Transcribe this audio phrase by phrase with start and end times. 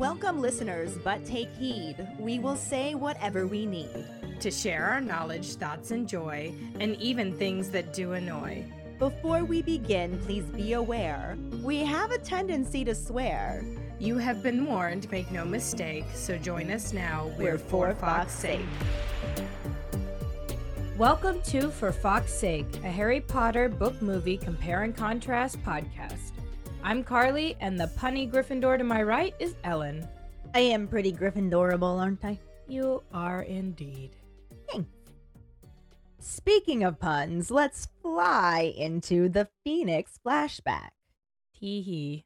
[0.00, 1.94] Welcome, listeners, but take heed.
[2.18, 4.06] We will say whatever we need.
[4.40, 8.64] to share our knowledge, thoughts, and joy, and even things that do annoy.
[8.98, 13.62] Before we begin, please be aware we have a tendency to swear.
[13.98, 17.30] You have been warned, make no mistake, so join us now.
[17.38, 18.66] We're for Fawkes's sake.
[20.96, 26.09] Welcome to For Fawkes Sake, a Harry Potter book movie compare and contrast podcast.
[26.82, 30.08] I'm Karlee, and the punny Gryffindor to my right is Ellen.
[30.54, 32.38] I am pretty Gryffindorable, aren't I?
[32.66, 34.16] You are indeed.
[36.22, 40.90] Speaking of puns, let's fly into the Phoenix flashback.
[41.58, 42.24] Tee hee.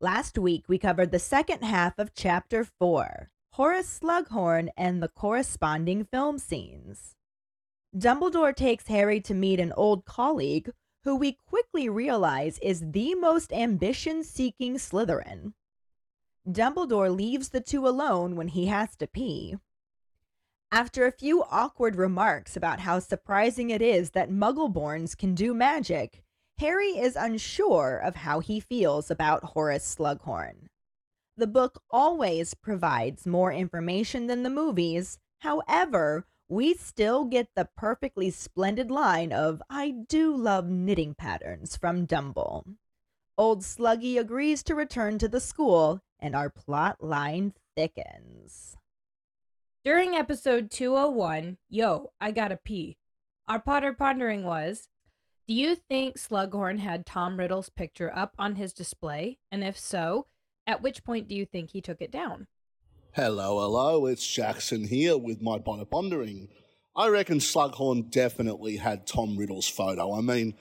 [0.00, 6.04] Last week, we covered the second half of Chapter 4 Horace Slughorn and the corresponding
[6.04, 7.16] film scenes.
[7.96, 10.70] Dumbledore takes Harry to meet an old colleague
[11.08, 15.54] who we quickly realize is the most ambition seeking Slytherin.
[16.46, 19.56] Dumbledore leaves the two alone when he has to pee.
[20.70, 26.22] After a few awkward remarks about how surprising it is that Muggleborns can do magic,
[26.58, 30.66] Harry is unsure of how he feels about Horace Slughorn.
[31.38, 35.18] The book always provides more information than the movies.
[35.38, 42.06] However, we still get the perfectly splendid line of I do love knitting patterns from
[42.06, 42.64] Dumble.
[43.36, 48.76] Old Sluggy agrees to return to the school, and our plot line thickens.
[49.84, 52.96] During episode 201, Yo, I Gotta Pee,
[53.46, 54.88] our Potter Pondering was
[55.46, 59.38] Do you think Slughorn had Tom Riddle's picture up on his display?
[59.52, 60.26] And if so,
[60.66, 62.46] at which point do you think he took it down?
[63.20, 66.46] Hello, hello, it's Jackson here with my Potter Pondering.
[66.94, 70.16] I reckon Slughorn definitely had Tom Riddle's photo.
[70.16, 70.54] I mean,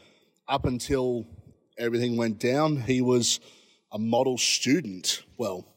[0.47, 1.27] up until
[1.77, 3.39] everything went down, he was
[3.91, 5.21] a model student.
[5.37, 5.67] Well,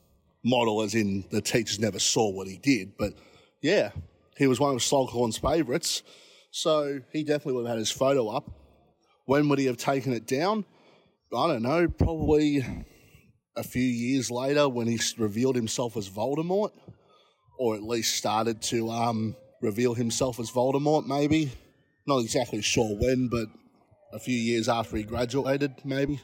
[0.42, 3.12] model as in the teachers never saw what he did, but
[3.60, 3.90] yeah,
[4.38, 6.02] he was one of Slughorn's favourites.
[6.50, 8.50] So he definitely would have had his photo up.
[9.26, 10.64] When would he have taken it down?
[11.36, 12.64] I don't know, probably
[13.56, 16.70] a few years later when he revealed himself as Voldemort,
[17.58, 21.52] or at least started to um, reveal himself as Voldemort, maybe.
[22.06, 23.48] Not exactly sure when, but
[24.12, 26.20] a few years after he graduated, maybe.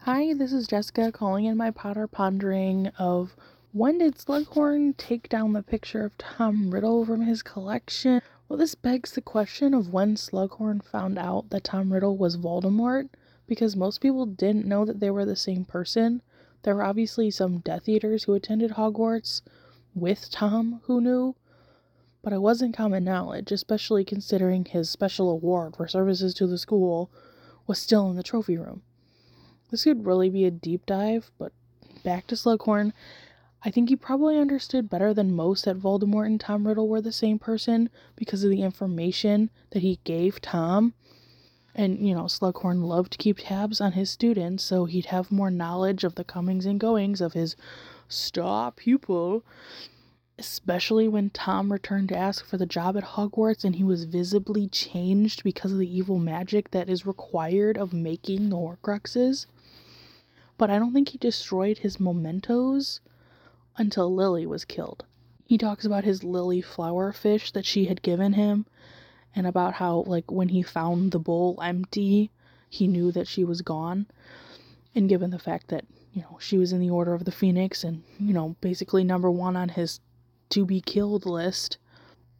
[0.00, 3.34] Hi, this is Jessica calling in my Potter pondering of
[3.72, 8.22] when did Slughorn take down the picture of Tom Riddle from his collection?
[8.48, 13.08] Well, this begs the question of when Slughorn found out that Tom Riddle was Voldemort,
[13.46, 16.22] because most people didn't know that they were the same person.
[16.62, 19.42] There were obviously some Death Eaters who attended Hogwarts
[19.94, 21.36] with Tom who knew,
[22.22, 27.10] but it wasn't common knowledge, especially considering his special award for services to the school
[27.66, 28.82] was still in the trophy room.
[29.70, 31.52] This could really be a deep dive, but
[32.04, 32.92] back to Slughorn.
[33.62, 37.10] I think he probably understood better than most that Voldemort and Tom Riddle were the
[37.10, 40.94] same person because of the information that he gave Tom.
[41.76, 45.50] And, you know, Slughorn loved to keep tabs on his students, so he'd have more
[45.50, 47.54] knowledge of the comings and goings of his
[48.08, 49.44] star pupil.
[50.38, 54.66] Especially when Tom returned to ask for the job at Hogwarts and he was visibly
[54.66, 59.46] changed because of the evil magic that is required of making the Horcruxes
[60.58, 63.00] but I don't think he destroyed his mementos
[63.76, 65.04] until Lily was killed.
[65.44, 68.66] He talks about his lily flower fish that she had given him
[69.36, 72.32] and about how like when he found the bowl empty,
[72.68, 74.06] he knew that she was gone.
[74.94, 77.84] And given the fact that, you know, she was in the Order of the Phoenix
[77.84, 80.00] and, you know, basically number 1 on his
[80.48, 81.76] to be killed list,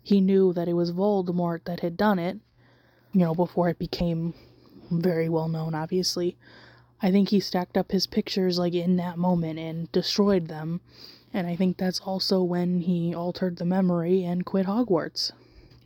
[0.03, 2.39] he knew that it was Voldemort that had done it,
[3.13, 4.33] you know, before it became
[4.91, 6.37] very well known obviously.
[7.03, 10.81] I think he stacked up his pictures like in that moment and destroyed them.
[11.35, 15.33] And I think that's also when he altered the memory and quit Hogwarts.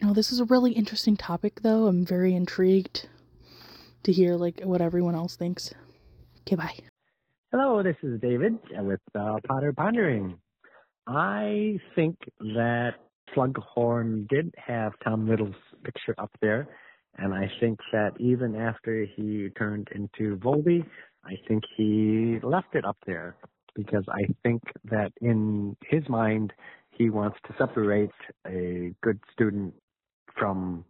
[0.02, 1.87] Know, this is a really interesting topic though.
[1.87, 3.06] I'm very intrigued
[4.02, 5.75] to hear like what everyone else thinks.
[6.41, 6.75] Okay, bye.
[7.52, 10.38] Hello, this is David with uh, Potter Pondering.
[11.06, 12.93] I think that
[13.37, 15.55] Slughorn did have Tom Riddle's
[15.85, 16.67] picture up there,
[17.19, 20.82] and I think that even after he turned into Voldy,
[21.25, 23.37] I think he left it up there
[23.75, 26.53] because I think that in his mind
[26.91, 28.11] he wants to separate
[28.46, 29.75] a good student
[30.41, 30.85] from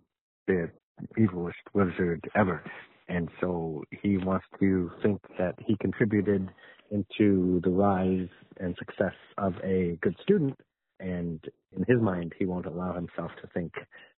[0.47, 0.71] the
[1.19, 2.63] evilest wizard ever.
[3.09, 6.49] And so he wants to think that he contributed
[6.93, 8.29] into the rise
[8.61, 10.57] and success of a good student.
[11.01, 11.45] And
[11.77, 13.73] in his mind, he won't allow himself to think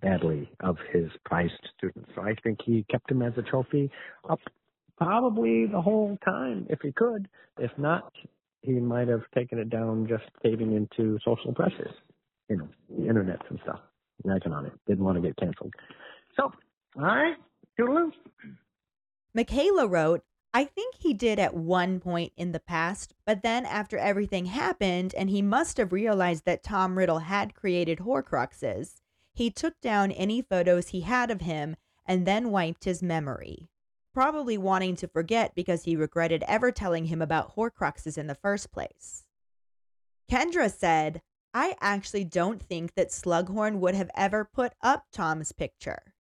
[0.03, 2.07] badly of his prized student.
[2.15, 3.91] So I think he kept him as a trophy
[4.29, 4.41] up
[4.97, 7.29] probably the whole time if he could.
[7.59, 8.13] If not,
[8.63, 11.95] he might have taken it down just caving into social pressures,
[12.49, 13.81] you know, the internet and stuff.
[14.25, 14.73] Imagine on it.
[14.87, 15.73] Didn't want to get canceled.
[16.37, 16.53] So,
[16.97, 17.37] all right,
[17.79, 18.13] toodaloo.
[19.35, 20.23] Michaela wrote,
[20.53, 25.15] I think he did at one point in the past, but then after everything happened
[25.17, 28.97] and he must have realized that Tom Riddle had created Horcruxes,
[29.33, 33.69] he took down any photos he had of him and then wiped his memory.
[34.13, 38.73] Probably wanting to forget because he regretted ever telling him about Horcruxes in the first
[38.73, 39.25] place.
[40.29, 41.23] Kendra said,
[41.53, 46.15] I actually don't think that Slughorn would have ever put up Tom's picture.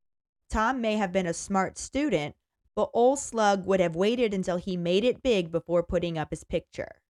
[0.48, 2.34] Tom may have been a smart student,
[2.74, 6.42] but old Slug would have waited until he made it big before putting up his
[6.42, 7.00] picture.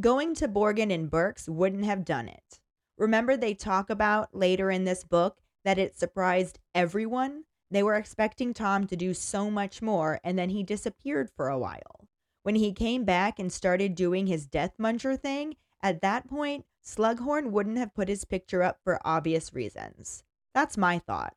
[0.00, 2.60] Going to Borgin and Burke's wouldn't have done it.
[2.98, 7.44] Remember, they talk about later in this book that it surprised everyone?
[7.70, 11.58] They were expecting Tom to do so much more, and then he disappeared for a
[11.58, 12.08] while.
[12.42, 17.52] When he came back and started doing his Death Muncher thing, at that point, Slughorn
[17.52, 20.24] wouldn't have put his picture up for obvious reasons.
[20.52, 21.34] That's my thought.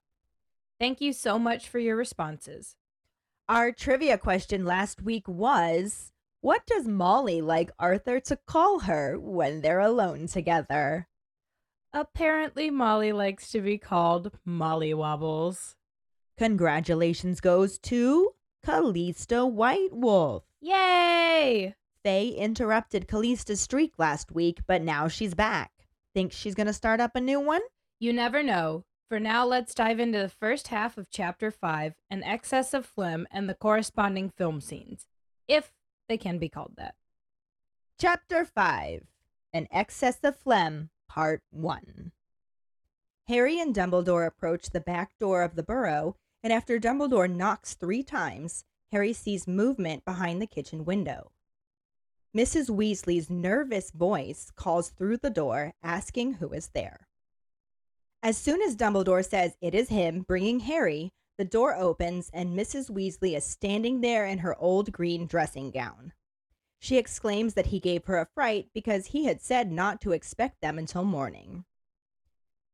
[0.80, 2.76] Thank you so much for your responses.
[3.48, 6.12] Our trivia question last week was
[6.42, 11.08] What does Molly like Arthur to call her when they're alone together?
[11.94, 15.76] Apparently, Molly likes to be called Molly Wobbles.
[16.38, 18.32] Congratulations goes to
[18.66, 20.44] Callista White Wolf.
[20.60, 21.76] Yay!
[22.04, 25.72] Faye interrupted Kalista's streak last week, but now she's back.
[26.14, 27.62] Think she's gonna start up a new one?
[28.00, 28.84] You never know.
[29.08, 33.26] For now, let's dive into the first half of Chapter 5 An Excess of Phlegm
[33.32, 35.08] and the corresponding film scenes,
[35.48, 35.72] if
[36.10, 36.96] they can be called that.
[37.98, 39.06] Chapter 5
[39.54, 42.12] An Excess of Phlegm, Part 1.
[43.30, 48.04] Harry and Dumbledore approach the back door of the burrow, and after Dumbledore knocks three
[48.04, 51.32] times, Harry sees movement behind the kitchen window.
[52.36, 52.68] Mrs.
[52.68, 57.08] Weasley's nervous voice calls through the door, asking who is there.
[58.24, 62.90] As soon as Dumbledore says it is him bringing Harry, the door opens and Mrs.
[62.90, 66.14] Weasley is standing there in her old green dressing gown.
[66.80, 70.60] She exclaims that he gave her a fright because he had said not to expect
[70.60, 71.66] them until morning.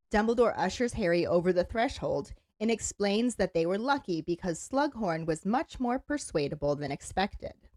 [0.10, 2.32] Dumbledore ushers Harry over the threshold
[2.62, 7.69] and explains that they were lucky because Slughorn was much more persuadable than expected.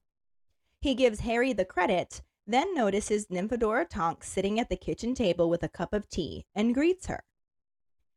[0.83, 5.63] He gives Harry the credit, then notices Nymphadora Tonks sitting at the kitchen table with
[5.63, 7.23] a cup of tea and greets her.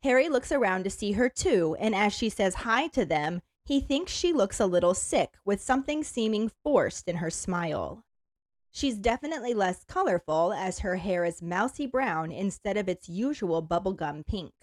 [0.01, 3.79] Harry looks around to see her too, and as she says hi to them, he
[3.79, 8.03] thinks she looks a little sick, with something seeming forced in her smile.
[8.71, 14.25] She's definitely less colorful, as her hair is mousy brown instead of its usual bubblegum
[14.25, 14.53] pink.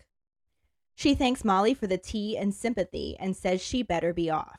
[0.96, 4.58] She thanks Molly for the tea and sympathy and says she better be off.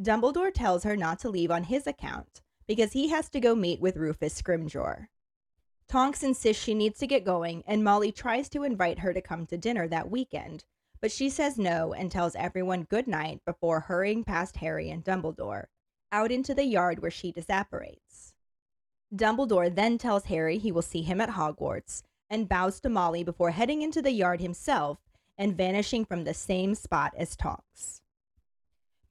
[0.00, 2.40] Dumbledore tells her not to leave on his account
[2.72, 5.08] because he has to go meet with Rufus Scrimgeour.
[5.90, 9.44] Tonks insists she needs to get going, and Molly tries to invite her to come
[9.44, 10.64] to dinner that weekend,
[10.98, 15.66] but she says no and tells everyone good night before hurrying past Harry and Dumbledore,
[16.10, 18.32] out into the yard where she disapparates.
[19.14, 23.50] Dumbledore then tells Harry he will see him at Hogwarts and bows to Molly before
[23.50, 24.96] heading into the yard himself
[25.36, 28.00] and vanishing from the same spot as Tonks.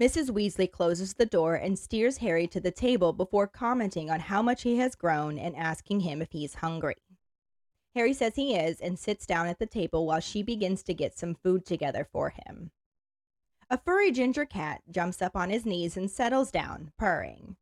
[0.02, 0.32] Mrs.
[0.32, 4.64] Weasley closes the door and steers Harry to the table before commenting on how much
[4.64, 6.96] he has grown and asking him if he's hungry.
[7.94, 11.16] Harry says he is and sits down at the table while she begins to get
[11.16, 12.72] some food together for him.
[13.70, 17.58] A furry ginger cat jumps up on his knees and settles down, purring.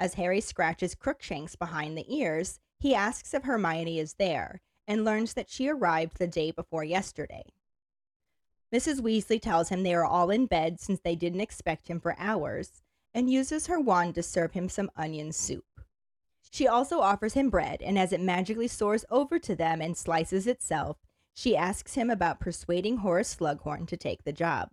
[0.00, 5.34] As Harry scratches Crookshanks behind the ears, he asks if Hermione is there and learns
[5.34, 7.44] that she arrived the day before yesterday.
[8.72, 9.00] Mrs.
[9.00, 12.82] Weasley tells him they are all in bed since they didn't expect him for hours
[13.12, 15.64] and uses her wand to serve him some onion soup.
[16.50, 20.46] She also offers him bread, and as it magically soars over to them and slices
[20.46, 20.98] itself,
[21.34, 24.70] she asks him about persuading Horace Slughorn to take the job.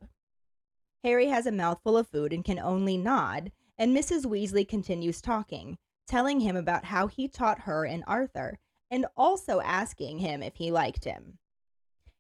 [1.04, 4.26] Harry has a mouthful of food and can only nod, and Mrs.
[4.26, 5.78] Weasley continues talking,
[6.08, 8.60] telling him about how he taught her and Arthur,
[8.92, 11.38] and also asking him if he liked him.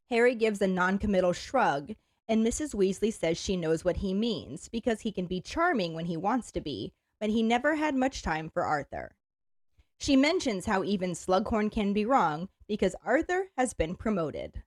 [0.09, 1.93] Harry gives a noncommittal shrug,
[2.27, 2.73] and Mrs.
[2.73, 6.51] Weasley says she knows what he means because he can be charming when he wants
[6.51, 9.15] to be, but he never had much time for Arthur.
[9.99, 14.63] She mentions how even Slughorn can be wrong because Arthur has been promoted.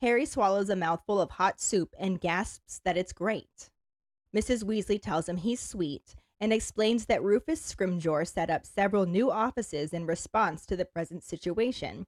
[0.00, 3.70] Harry swallows a mouthful of hot soup and gasps that it's great.
[4.34, 4.64] Mrs.
[4.64, 9.92] Weasley tells him he's sweet and explains that Rufus Scrimgeour set up several new offices
[9.92, 12.06] in response to the present situation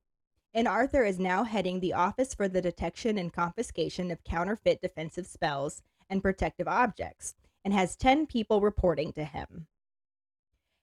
[0.54, 5.26] and Arthur is now heading the Office for the Detection and Confiscation of Counterfeit Defensive
[5.26, 9.66] Spells and Protective Objects, and has 10 people reporting to him.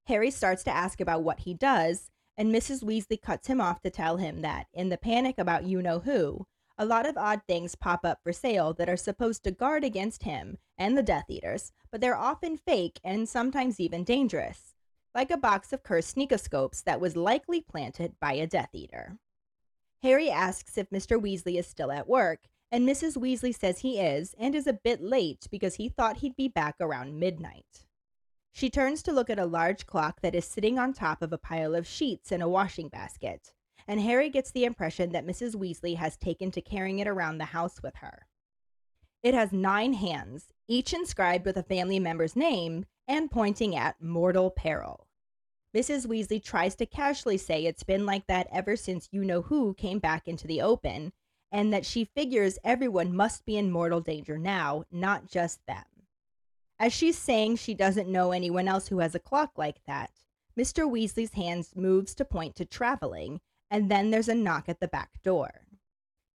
[0.07, 2.83] Harry starts to ask about what he does, and Mrs.
[2.83, 6.47] Weasley cuts him off to tell him that, in the panic about you know who,
[6.79, 10.23] a lot of odd things pop up for sale that are supposed to guard against
[10.23, 14.73] him and the Death Eaters, but they're often fake and sometimes even dangerous,
[15.13, 19.19] like a box of cursed sneakoscopes that was likely planted by a Death Eater.
[20.01, 21.21] Harry asks if Mr.
[21.21, 23.17] Weasley is still at work, and Mrs.
[23.17, 26.75] Weasley says he is and is a bit late because he thought he'd be back
[26.79, 27.85] around midnight.
[28.51, 31.37] She turns to look at a large clock that is sitting on top of a
[31.37, 33.51] pile of sheets in a washing basket,
[33.87, 35.55] and Harry gets the impression that Mrs.
[35.55, 38.27] Weasley has taken to carrying it around the house with her.
[39.21, 44.49] It has nine hands, each inscribed with a family member's name and pointing at mortal
[44.49, 45.08] peril.
[45.75, 46.07] Mrs.
[46.07, 49.99] Weasley tries to casually say it's been like that ever since you know who came
[49.99, 51.13] back into the open,
[51.51, 55.85] and that she figures everyone must be in mortal danger now, not just them.
[56.79, 60.11] As she's saying she doesn't know anyone else who has a clock like that,
[60.57, 60.89] Mr.
[60.89, 65.21] Weasley's hands moves to point to traveling, and then there's a knock at the back
[65.23, 65.67] door.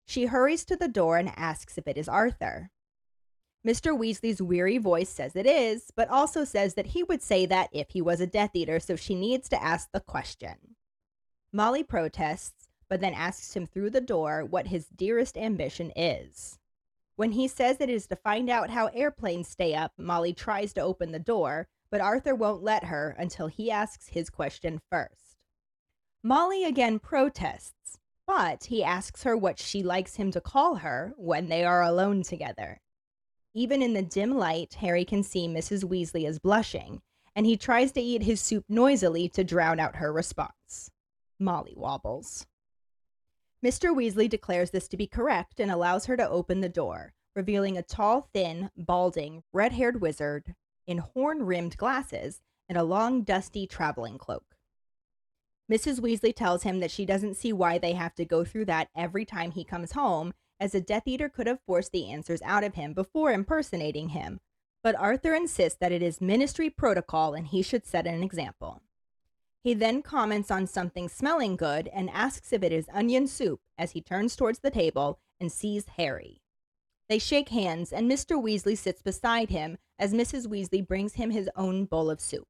[0.06, 2.72] She hurries to the door and asks if it is Arthur.
[3.66, 3.96] Mr.
[3.96, 7.92] Weasley's weary voice says it is, but also says that he would say that if
[7.92, 10.56] he was a Death Eater, so she needs to ask the question.
[11.54, 16.58] Molly protests, but then asks him through the door what his dearest ambition is.
[17.16, 20.82] When he says it is to find out how airplanes stay up, Molly tries to
[20.82, 25.38] open the door, but Arthur won't let her until he asks his question first.
[26.24, 31.48] Molly again protests, but he asks her what she likes him to call her when
[31.48, 32.82] they are alone together.
[33.54, 35.84] Even in the dim light, Harry can see Mrs.
[35.84, 37.02] Weasley is blushing,
[37.36, 40.90] and he tries to eat his soup noisily to drown out her response.
[41.38, 42.46] Molly wobbles.
[43.64, 43.94] Mr.
[43.96, 47.84] Weasley declares this to be correct and allows her to open the door, revealing a
[47.84, 50.56] tall, thin, balding, red haired wizard
[50.88, 54.56] in horn rimmed glasses and a long, dusty traveling cloak.
[55.72, 56.00] Mrs.
[56.00, 59.26] Weasley tells him that she doesn't see why they have to go through that every
[59.26, 62.76] time he comes home, as a Death Eater could have forced the answers out of
[62.76, 64.40] him before impersonating him.
[64.84, 68.82] But Arthur insists that it is ministry protocol and he should set an example.
[69.64, 73.92] He then comments on something smelling good and asks if it is onion soup as
[73.92, 76.42] he turns towards the table and sees Harry.
[77.10, 78.42] They shake hands, and Mr.
[78.42, 80.48] Weasley sits beside him as Mrs.
[80.48, 82.48] Weasley brings him his own bowl of soup.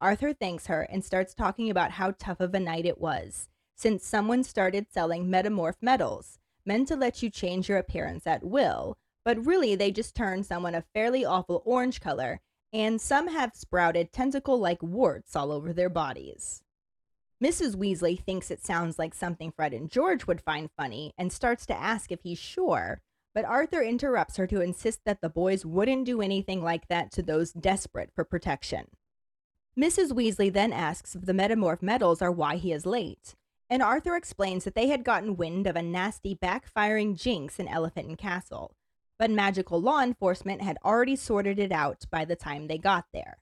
[0.00, 4.04] Arthur thanks her and starts talking about how tough of a night it was, since
[4.04, 9.44] someone started selling metamorph medals, meant to let you change your appearance at will, but
[9.44, 12.40] really they just turn someone a fairly awful orange color
[12.74, 16.64] and some have sprouted tentacle like warts all over their bodies.
[17.42, 17.76] Mrs.
[17.76, 21.80] Weasley thinks it sounds like something Fred and George would find funny and starts to
[21.80, 23.00] ask if he's sure,
[23.32, 27.22] but Arthur interrupts her to insist that the boys wouldn't do anything like that to
[27.22, 28.86] those desperate for protection.
[29.78, 30.10] Mrs.
[30.10, 33.34] Weasley then asks if the metamorph medals are why he is late,
[33.70, 38.08] and Arthur explains that they had gotten wind of a nasty backfiring jinx in Elephant
[38.08, 38.74] and Castle,
[39.18, 43.38] but magical law enforcement had already sorted it out by the time they got there.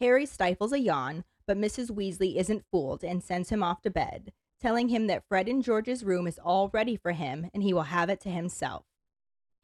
[0.00, 1.90] Harry stifles a yawn, but Mrs.
[1.90, 6.04] Weasley isn't fooled and sends him off to bed, telling him that Fred and George's
[6.04, 8.84] room is all ready for him and he will have it to himself.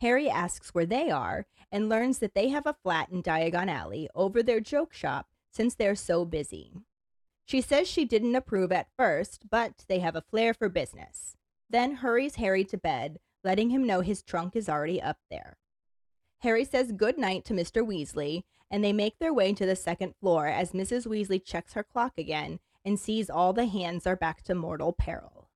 [0.00, 4.08] Harry asks where they are and learns that they have a flat in Diagon Alley
[4.14, 6.72] over their joke shop since they're so busy.
[7.52, 11.37] She says she didn't approve at first, but they have a flair for business.
[11.68, 15.59] Then hurries Harry to bed, letting him know his trunk is already up there.
[16.38, 17.87] Harry says good night to Mr.
[17.87, 21.06] Weasley, and they make their way to the second floor as Mrs.
[21.06, 25.50] Weasley checks her clock again and sees all the hands are back to mortal peril.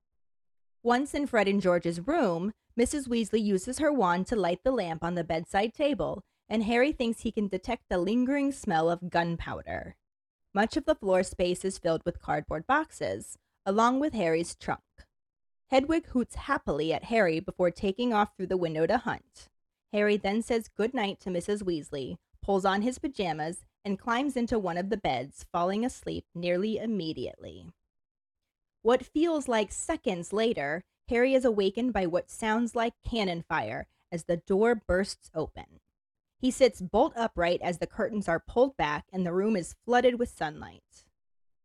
[0.83, 3.07] Once in Fred and George's room, Mrs.
[3.07, 7.21] Weasley uses her wand to light the lamp on the bedside table, and Harry thinks
[7.21, 9.95] he can detect the lingering smell of gunpowder.
[10.57, 14.81] Much of the floor space is filled with cardboard boxes, along with Harry's trunk.
[15.67, 19.49] Hedwig hoots happily at Harry before taking off through the window to hunt.
[19.93, 21.61] Harry then says good night to Mrs.
[21.61, 26.79] Weasley, pulls on his pajamas, and climbs into one of the beds, falling asleep nearly
[26.79, 27.67] immediately.
[28.81, 34.23] What feels like seconds later, Harry is awakened by what sounds like cannon fire as
[34.23, 35.81] the door bursts open.
[36.39, 40.19] He sits bolt upright as the curtains are pulled back and the room is flooded
[40.19, 41.03] with sunlight.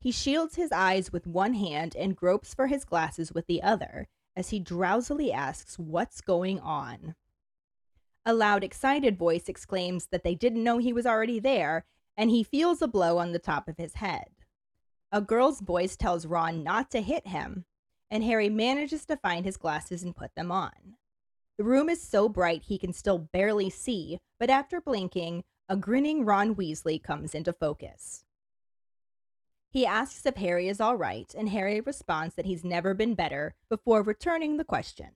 [0.01, 4.09] He shields his eyes with one hand and gropes for his glasses with the other
[4.35, 7.15] as he drowsily asks what's going on.
[8.25, 11.85] A loud, excited voice exclaims that they didn't know he was already there,
[12.17, 14.29] and he feels a blow on the top of his head.
[15.11, 17.65] A girl's voice tells Ron not to hit him,
[18.11, 20.97] and Harry manages to find his glasses and put them on.
[21.59, 26.25] The room is so bright he can still barely see, but after blinking, a grinning
[26.25, 28.25] Ron Weasley comes into focus.
[29.71, 33.55] He asks if Harry is all right, and Harry responds that he's never been better
[33.71, 35.13] before returning the question.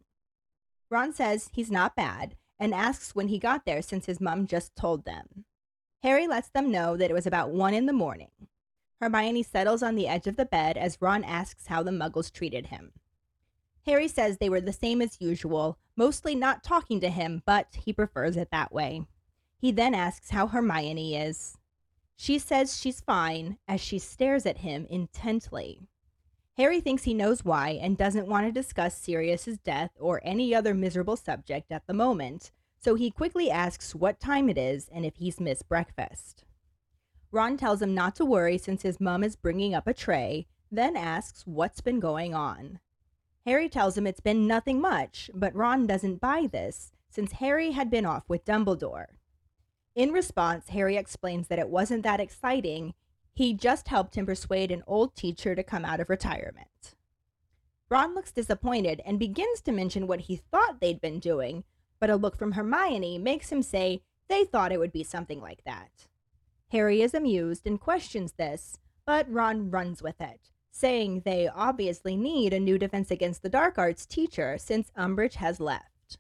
[0.89, 4.75] Ron says he's not bad and asks when he got there since his mom just
[4.75, 5.45] told them.
[6.03, 8.31] Harry lets them know that it was about one in the morning.
[9.01, 12.69] Hermione settles on the edge of the bed as Ron asks how the muggles treated
[12.69, 12.93] him.
[13.87, 17.93] Harry says they were the same as usual, mostly not talking to him, but he
[17.93, 19.07] prefers it that way.
[19.59, 21.57] He then asks how Hermione is.
[22.17, 25.83] She says she's fine as she stares at him intently.
[26.57, 30.75] Harry thinks he knows why and doesn't want to discuss Sirius's death or any other
[30.75, 35.17] miserable subject at the moment, so he quickly asks what time it is and if
[35.17, 36.45] he's missed breakfast.
[37.31, 40.97] Ron tells him not to worry since his mum is bringing up a tray, then
[40.97, 42.81] asks what's been going on.
[43.47, 47.89] Harry tells him it's been nothing much, but Ron doesn't buy this since Harry had
[47.89, 49.07] been off with Dumbledore.
[49.95, 52.93] In response, Harry explains that it wasn't that exciting.
[53.33, 56.97] He just helped him persuade an old teacher to come out of retirement.
[57.89, 61.63] Ron looks disappointed and begins to mention what he thought they'd been doing,
[62.01, 65.63] but a look from Hermione makes him say they thought it would be something like
[65.65, 66.09] that.
[66.73, 72.53] Harry is amused and questions this, but Ron runs with it, saying they obviously need
[72.53, 76.19] a new Defense Against the Dark Arts teacher since Umbridge has left.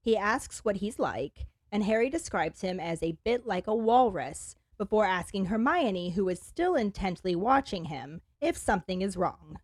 [0.00, 4.56] He asks what he's like, and Harry describes him as a bit like a walrus
[4.76, 9.58] before asking Hermione, who is still intently watching him, if something is wrong.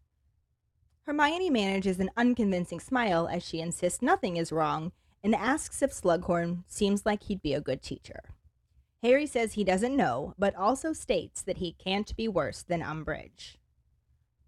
[1.02, 4.92] Hermione manages an unconvincing smile as she insists nothing is wrong
[5.24, 8.22] and asks if Slughorn seems like he'd be a good teacher.
[9.02, 13.56] Harry says he doesn't know, but also states that he can't be worse than Umbridge.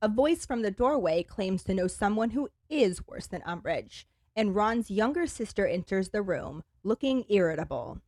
[0.05, 4.05] A voice from the doorway claims to know someone who is worse than Umbridge,
[4.35, 8.01] and Ron's younger sister enters the room, looking irritable.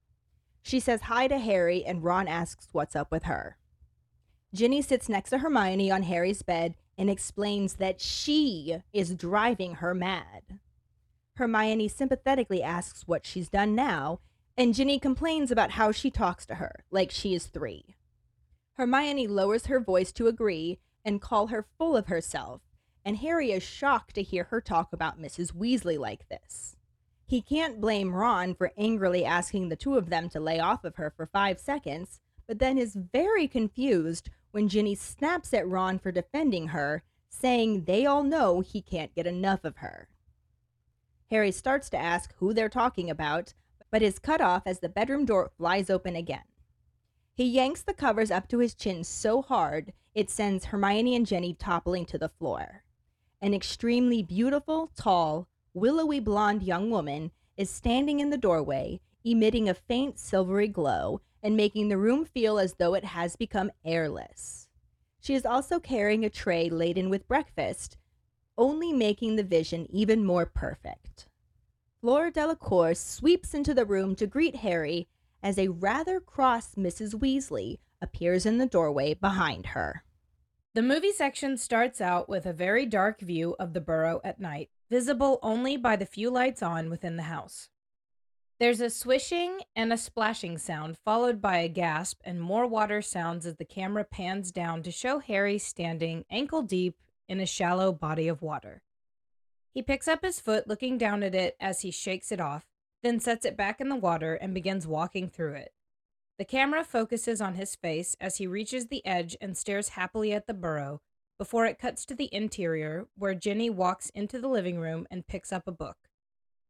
[0.60, 3.58] She says hi to Harry, and Ron asks what's up with her.
[4.52, 9.94] Ginny sits next to Hermione on Harry's bed and explains that she is driving her
[9.94, 10.58] mad.
[11.36, 14.18] Hermione sympathetically asks what she's done now,
[14.56, 17.94] and Ginny complains about how she talks to her, like she is three.
[18.72, 22.62] Hermione lowers her voice to agree and call her full of herself,
[23.04, 25.52] and Harry is shocked to hear her talk about Mrs.
[25.52, 26.76] Weasley like this.
[27.26, 30.96] He can't blame Ron for angrily asking the two of them to lay off of
[30.96, 36.12] her for five seconds, but then is very confused when Ginny snaps at Ron for
[36.12, 40.08] defending her, saying they all know he can't get enough of her.
[41.30, 43.54] Harry starts to ask who they're talking about,
[43.90, 46.44] but is cut off as the bedroom door flies open again.
[47.34, 51.54] He yanks the covers up to his chin so hard it sends Hermione and Ginny
[51.54, 52.84] toppling to the floor.
[53.42, 59.74] An extremely beautiful, tall, willowy blonde young woman is standing in the doorway, emitting a
[59.74, 64.68] faint silvery glow and making the room feel as though it has become airless.
[65.20, 67.96] She is also carrying a tray laden with breakfast,
[68.56, 71.26] only making the vision even more perfect.
[72.00, 75.08] Fleur Delacour sweeps into the room to greet Harry
[75.42, 77.14] as a rather cross Mrs.
[77.14, 80.03] Weasley appears in the doorway behind her.
[80.74, 84.70] The movie section starts out with a very dark view of the burrow at night,
[84.90, 87.68] visible only by the few lights on within the house.
[88.58, 93.46] There's a swishing and a splashing sound, followed by a gasp and more water sounds
[93.46, 98.26] as the camera pans down to show Harry standing ankle deep in a shallow body
[98.26, 98.82] of water.
[99.74, 102.66] He picks up his foot, looking down at it as he shakes it off,
[103.02, 105.73] then sets it back in the water and begins walking through it.
[106.38, 110.46] The camera focuses on his face as he reaches the edge and stares happily at
[110.46, 111.00] the burrow
[111.38, 115.52] before it cuts to the interior where Ginny walks into the living room and picks
[115.52, 115.96] up a book.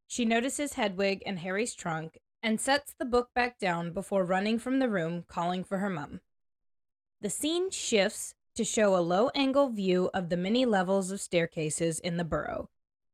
[0.07, 4.77] She notices Hedwig and Harry's trunk and sets the book back down before running from
[4.77, 6.21] the room, calling for her mum.
[7.21, 11.99] The scene shifts to show a low angle view of the many levels of staircases
[11.99, 12.69] in the burrow,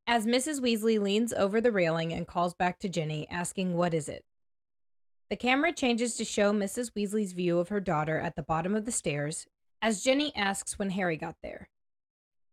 [0.06, 0.60] as Mrs.
[0.60, 4.26] Weasley leans over the railing and calls back to Ginny, asking, What is it?
[5.32, 6.92] The camera changes to show Mrs.
[6.92, 9.48] Weasley's view of her daughter at the bottom of the stairs
[9.82, 11.70] as Ginny asks when Harry got there.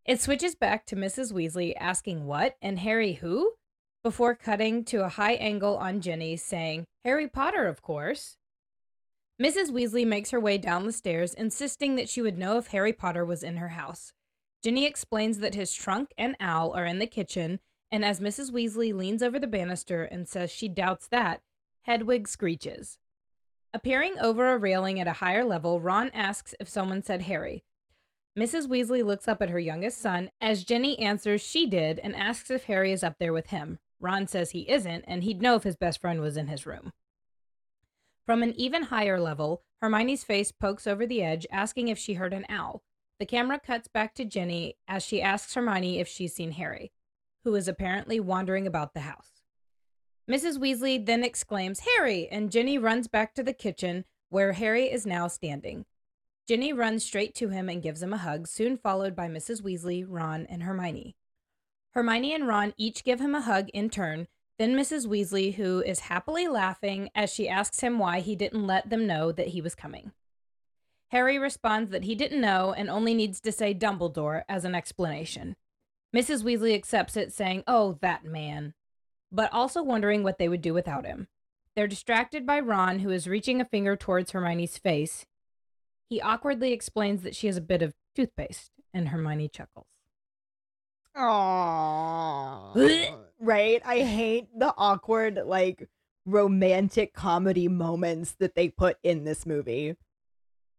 [0.05, 1.33] It switches back to Mrs.
[1.33, 3.55] Weasley asking what and Harry who
[4.01, 8.37] before cutting to a high angle on Ginny saying, Harry Potter, of course.
[9.41, 9.71] Mrs.
[9.71, 13.25] Weasley makes her way down the stairs, insisting that she would know if Harry Potter
[13.25, 14.13] was in her house.
[14.63, 17.59] Ginny explains that his trunk and owl are in the kitchen,
[17.91, 18.53] and as Mrs.
[18.53, 21.41] Weasley leans over the banister and says she doubts that,
[21.89, 22.99] Hedwig screeches.
[23.73, 27.63] Appearing over a railing at a higher level, Ron asks if someone said Harry.
[28.37, 28.67] Mrs.
[28.67, 32.65] Weasley looks up at her youngest son as Ginny answers she did and asks if
[32.65, 33.79] Harry is up there with him.
[33.99, 36.93] Ron says he isn't, and he'd know if his best friend was in his room.
[38.23, 42.33] From an even higher level, Hermione's face pokes over the edge, asking if she heard
[42.33, 42.83] an owl.
[43.19, 46.91] The camera cuts back to Ginny as she asks Hermione if she's seen Harry,
[47.43, 49.38] who is apparently wandering about the house.
[50.29, 50.59] Mrs.
[50.59, 52.27] Weasley then exclaims, Harry!
[52.29, 55.85] And Ginny runs back to the kitchen where Harry is now standing.
[56.47, 59.63] Ginny runs straight to him and gives him a hug, soon followed by Mrs.
[59.63, 61.15] Weasley, Ron, and Hermione.
[61.91, 64.27] Hermione and Ron each give him a hug in turn,
[64.59, 65.07] then Mrs.
[65.07, 69.31] Weasley, who is happily laughing as she asks him why he didn't let them know
[69.31, 70.11] that he was coming.
[71.09, 75.55] Harry responds that he didn't know and only needs to say Dumbledore as an explanation.
[76.15, 76.43] Mrs.
[76.43, 78.73] Weasley accepts it, saying, Oh, that man,
[79.31, 81.27] but also wondering what they would do without him.
[81.75, 85.25] They're distracted by Ron, who is reaching a finger towards Hermione's face.
[86.09, 89.85] He awkwardly explains that she has a bit of toothpaste, and Hermione chuckles.
[91.15, 93.17] Aww.
[93.39, 93.81] right?
[93.85, 95.87] I hate the awkward, like,
[96.25, 99.95] romantic comedy moments that they put in this movie.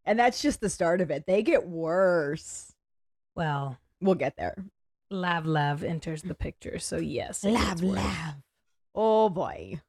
[0.05, 1.25] And that's just the start of it.
[1.27, 2.75] They get worse.
[3.37, 4.57] Well, We'll get there.
[5.11, 7.44] Lav Lav enters the picture, so yes.
[7.44, 8.35] Lav, lav.
[8.94, 9.81] Oh boy.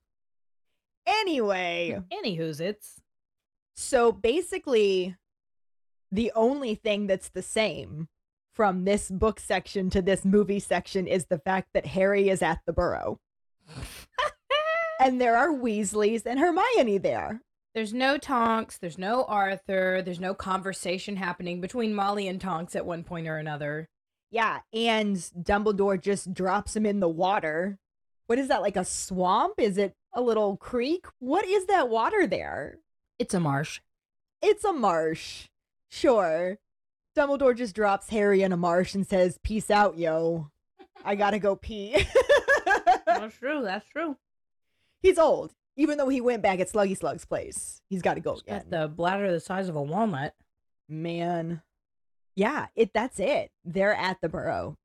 [1.05, 3.01] Anyway, Anywho's, it's
[3.75, 5.15] so basically,
[6.11, 8.07] the only thing that's the same
[8.53, 12.59] from this book section to this movie section is the fact that Harry is at
[12.65, 13.19] the burrow.
[14.99, 17.41] and there are Weasleys and Hermione there.
[17.73, 22.85] There's no Tonks, there's no Arthur, there's no conversation happening between Molly and Tonks at
[22.85, 23.87] one point or another.
[24.31, 27.77] Yeah, and Dumbledore just drops him in the water.
[28.27, 29.55] What is that, like a swamp?
[29.57, 31.05] Is it a little creek?
[31.19, 32.79] What is that water there?
[33.19, 33.81] It's a marsh.
[34.41, 35.49] It's a marsh.
[35.89, 36.57] Sure.
[37.15, 40.49] Dumbledore just drops Harry in a marsh and says, Peace out, yo.
[41.03, 42.05] I gotta go pee.
[43.05, 44.17] That's true, that's true.
[45.01, 45.53] He's old.
[45.75, 48.63] Even though he went back at Sluggy Slug's place, he's gotta go again.
[48.69, 50.33] Got the bladder the size of a walnut.
[50.87, 51.61] Man.
[52.35, 53.51] Yeah, it that's it.
[53.65, 54.77] They're at the burrow.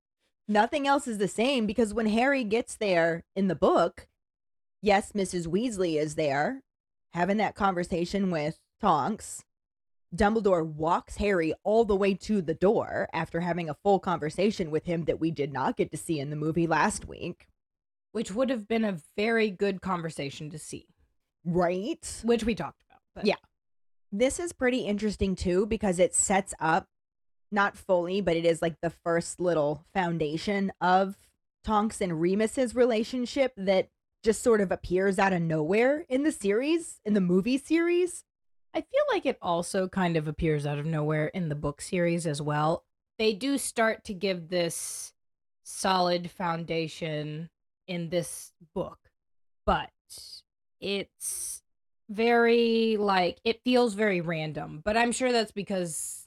[0.48, 4.06] Nothing else is the same because when Harry gets there in the book,
[4.82, 5.46] yes, Mrs.
[5.46, 6.62] Weasley is there
[7.12, 9.42] having that conversation with Tonks.
[10.14, 14.84] Dumbledore walks Harry all the way to the door after having a full conversation with
[14.84, 17.48] him that we did not get to see in the movie last week.
[18.12, 20.86] Which would have been a very good conversation to see,
[21.44, 22.20] Right?
[22.24, 23.00] which we talked about.
[23.14, 23.36] But Yeah.
[24.12, 26.88] This is pretty interesting too because it sets up
[27.56, 31.18] not fully, but it is like the first little foundation of
[31.64, 33.88] Tonks and Remus's relationship that
[34.22, 38.22] just sort of appears out of nowhere in the series, in the movie series.
[38.74, 42.26] I feel like it also kind of appears out of nowhere in the book series
[42.26, 42.84] as well.
[43.18, 45.14] They do start to give this
[45.62, 47.48] solid foundation
[47.88, 48.98] in this book,
[49.64, 49.90] but
[50.78, 51.62] it's
[52.08, 54.82] very like it feels very random.
[54.84, 56.25] But I'm sure that's because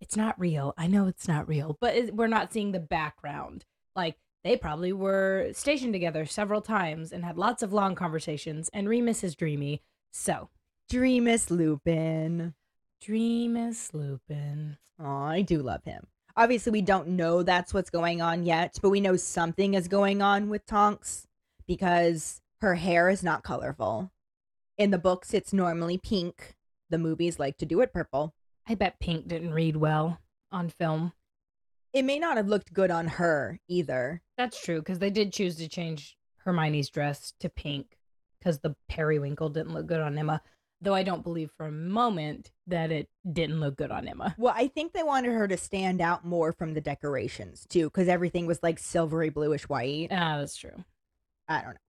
[0.00, 0.74] it's not real.
[0.78, 3.64] I know it's not real, but it, we're not seeing the background.
[3.94, 8.88] Like they probably were stationed together several times and had lots of long conversations, and
[8.88, 9.82] Remus is dreamy.
[10.12, 10.48] So,
[10.90, 12.54] Dreamus Lupin.
[13.04, 14.78] Dreamus Lupin.
[14.98, 16.06] Oh, I do love him.
[16.36, 20.22] Obviously, we don't know that's what's going on yet, but we know something is going
[20.22, 21.26] on with Tonks
[21.66, 24.10] because her hair is not colorful.
[24.78, 26.54] In the books, it's normally pink.
[26.88, 28.34] The movies like to do it purple.
[28.70, 30.20] I bet Pink didn't read well
[30.52, 31.12] on film.
[31.92, 34.22] It may not have looked good on her either.
[34.38, 37.98] That's true because they did choose to change Hermione's dress to pink
[38.38, 40.40] because the periwinkle didn't look good on Emma.
[40.80, 44.36] Though I don't believe for a moment that it didn't look good on Emma.
[44.38, 48.06] Well, I think they wanted her to stand out more from the decorations too, because
[48.06, 50.10] everything was like silvery bluish white.
[50.12, 50.84] Ah, that's true.
[51.48, 51.80] I don't know.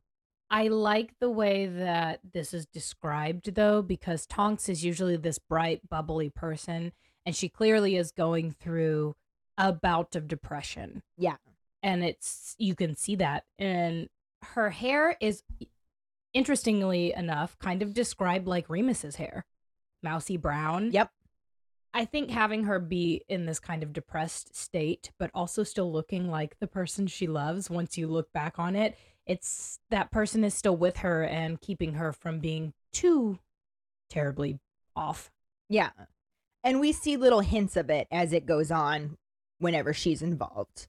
[0.52, 5.90] I like the way that this is described though, because Tonks is usually this bright,
[5.90, 6.92] bubbly person,
[7.26, 9.16] and she clearly is going through
[9.58, 11.04] a bout of depression.
[11.18, 11.38] Yeah.
[11.82, 13.46] And it's you can see that.
[13.58, 14.10] And
[14.44, 15.42] her hair is
[16.34, 19.46] interestingly enough kind of described like Remus's hair.
[20.04, 20.92] Mousy brown.
[20.92, 21.12] Yep.
[21.94, 26.30] I think having her be in this kind of depressed state, but also still looking
[26.30, 30.54] like the person she loves once you look back on it, it's that person is
[30.54, 33.40] still with her and keeping her from being too
[34.10, 34.60] terribly
[34.96, 35.32] off.
[35.70, 35.92] Yeah.
[36.64, 39.18] And we see little hints of it as it goes on
[39.60, 40.88] whenever she's involved.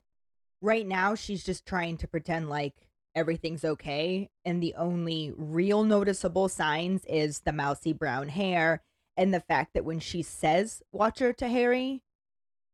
[0.60, 2.74] Right now, she's just trying to pretend like
[3.14, 4.30] everything's okay.
[4.44, 8.82] And the only real noticeable signs is the mousy brown hair
[9.16, 12.02] and the fact that when she says, wotcher to Harry,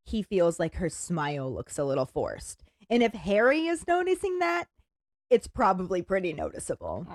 [0.05, 2.63] he feels like her smile looks a little forced.
[2.89, 4.67] And if Harry is noticing that,
[5.29, 7.07] it's probably pretty noticeable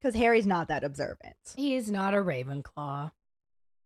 [0.00, 1.36] because Harry's not that observant.
[1.56, 3.12] He's not a Ravenclaw.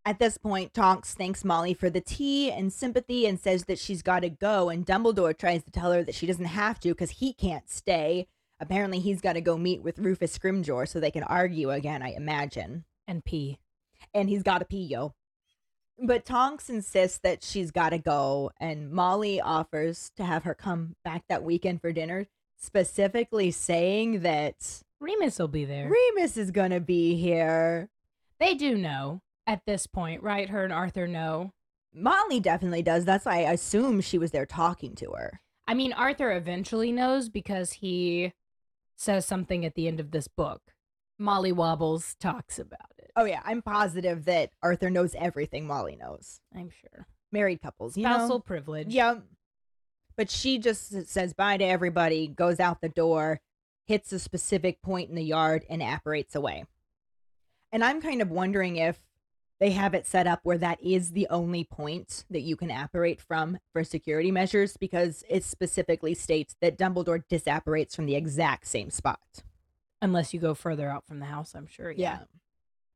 [0.04, 4.02] At this point, Tonks thanks Molly for the tea and sympathy and says that she's
[4.02, 4.68] got to go.
[4.68, 8.28] And Dumbledore tries to tell her that she doesn't have to because he can't stay.
[8.60, 12.10] Apparently, he's got to go meet with Rufus Scrimgeour so they can argue again, I
[12.12, 12.84] imagine.
[13.08, 13.58] And pee.
[14.14, 15.14] And he's got to pee, yo.
[15.98, 20.94] But Tonks insists that she's got to go, and Molly offers to have her come
[21.04, 25.88] back that weekend for dinner, specifically saying that Remus will be there.
[25.88, 27.88] Remus is going to be here.
[28.38, 30.48] they do know at this point, right?
[30.48, 31.52] Her and Arthur know.
[31.94, 33.04] Molly definitely does.
[33.04, 35.40] That's why I assume she was there talking to her.
[35.66, 38.32] I mean, Arthur eventually knows because he
[38.96, 40.62] says something at the end of this book.
[41.18, 43.10] Molly Wobbles talks about it.
[43.16, 46.40] Oh yeah, I'm positive that Arthur knows everything Molly knows.
[46.54, 47.06] I'm sure.
[47.32, 48.40] Married couples, you Spousal know.
[48.40, 48.88] privilege.
[48.92, 49.16] Yeah.
[50.16, 53.40] But she just says bye to everybody, goes out the door,
[53.86, 56.64] hits a specific point in the yard, and apparates away.
[57.72, 58.98] And I'm kind of wondering if
[59.58, 63.20] they have it set up where that is the only point that you can apparate
[63.20, 68.90] from for security measures because it specifically states that Dumbledore disapparates from the exact same
[68.90, 69.42] spot.
[70.02, 71.90] Unless you go further out from the house, I'm sure.
[71.90, 72.20] Yeah.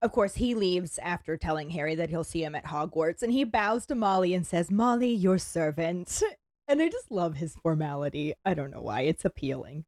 [0.03, 3.45] Of course, he leaves after telling Harry that he'll see him at Hogwarts, and he
[3.45, 6.23] bows to Molly and says, Molly, your servant.
[6.71, 8.35] And I just love his formality.
[8.45, 9.01] I don't know why.
[9.01, 9.87] It's appealing.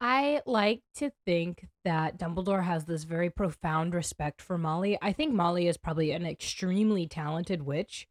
[0.00, 4.98] I like to think that Dumbledore has this very profound respect for Molly.
[5.00, 8.08] I think Molly is probably an extremely talented witch.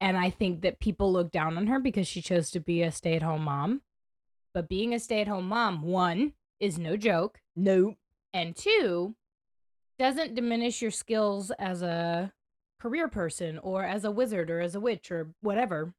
[0.00, 2.90] And I think that people look down on her because she chose to be a
[2.90, 3.82] stay at home mom.
[4.54, 7.42] But being a stay at home mom, one, is no joke.
[7.54, 7.96] No.
[8.32, 9.16] And two,
[9.98, 12.32] doesn't diminish your skills as a
[12.80, 15.92] career person or as a wizard or as a witch or whatever.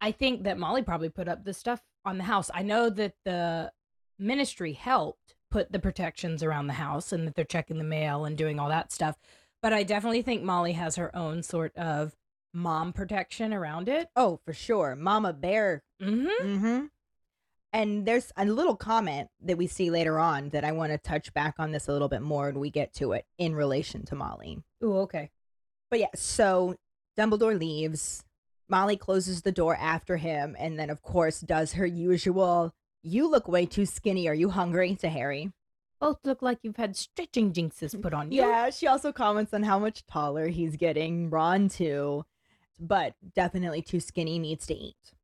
[0.00, 2.50] I think that Molly probably put up the stuff on the house.
[2.54, 3.72] I know that the
[4.18, 8.36] ministry helped put the protections around the house and that they're checking the mail and
[8.36, 9.16] doing all that stuff.
[9.62, 12.16] But I definitely think Molly has her own sort of
[12.52, 14.08] mom protection around it.
[14.14, 14.94] Oh, for sure.
[14.96, 15.82] Mama Bear.
[16.02, 16.46] Mm-hmm.
[16.46, 16.84] Mm-hmm.
[17.72, 21.34] And there's a little comment that we see later on that I want to touch
[21.34, 24.14] back on this a little bit more when we get to it in relation to
[24.14, 24.62] Molly.
[24.82, 25.30] Ooh, okay.
[25.90, 26.76] But yeah, so
[27.18, 28.24] Dumbledore leaves.
[28.68, 33.48] Molly closes the door after him, and then, of course, does her usual, You look
[33.48, 34.28] way too skinny.
[34.28, 34.94] Are you hungry?
[34.96, 35.52] to Harry.
[36.00, 38.40] Both look like you've had stretching jinxes put on you.
[38.42, 41.30] Yeah, she also comments on how much taller he's getting.
[41.30, 42.24] Ron, too.
[42.78, 45.14] But definitely too skinny, needs to eat.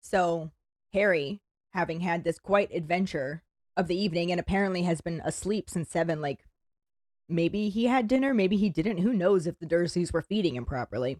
[0.00, 0.50] So,
[0.92, 1.40] Harry,
[1.72, 3.42] having had this quite adventure
[3.76, 6.46] of the evening and apparently has been asleep since seven, like
[7.28, 8.98] maybe he had dinner, maybe he didn't.
[8.98, 11.18] Who knows if the Dursleys were feeding him properly?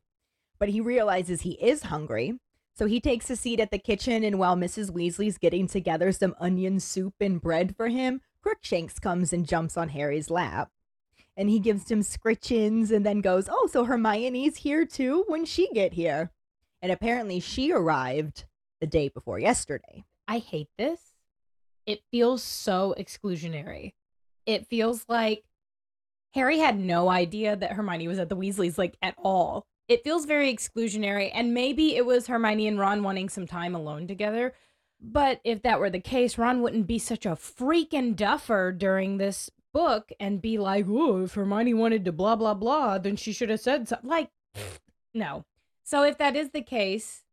[0.59, 2.39] But he realizes he is hungry.
[2.77, 4.91] So he takes a seat at the kitchen, and while Mrs.
[4.91, 9.91] Weasley's getting together some onion soup and bread for him, Crookshanks comes and jumps on
[9.91, 10.71] Harry's lap.
[11.37, 15.25] And he gives him scritchins and then goes, Oh, so Hermione's here too?
[15.29, 16.31] When she get here?
[16.83, 18.45] And apparently she arrived
[18.81, 20.05] the day before yesterday.
[20.29, 21.01] I hate this.
[21.87, 23.95] It feels so exclusionary.
[24.47, 25.45] It feels like
[26.35, 29.67] Harry had no idea that Hermione was at the Weasleys, like at all.
[29.89, 34.07] It feels very exclusionary, and maybe it was Hermione and Ron wanting some time alone
[34.07, 34.55] together.
[35.01, 39.51] But if that were the case, Ron wouldn't be such a freaking duffer during this
[39.75, 43.51] book and be like, oh, if Hermione wanted to blah, blah, blah, then she should
[43.51, 44.09] have said something.
[44.09, 44.31] Like,
[45.15, 45.45] no.
[45.83, 47.25] So if that is the case,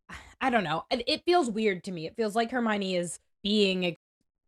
[0.41, 0.83] I don't know.
[0.91, 2.07] It, feels weird to me.
[2.07, 3.95] It feels like Hermione is being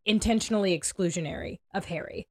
[0.06, 2.28] intentionally exclusionary of Harry.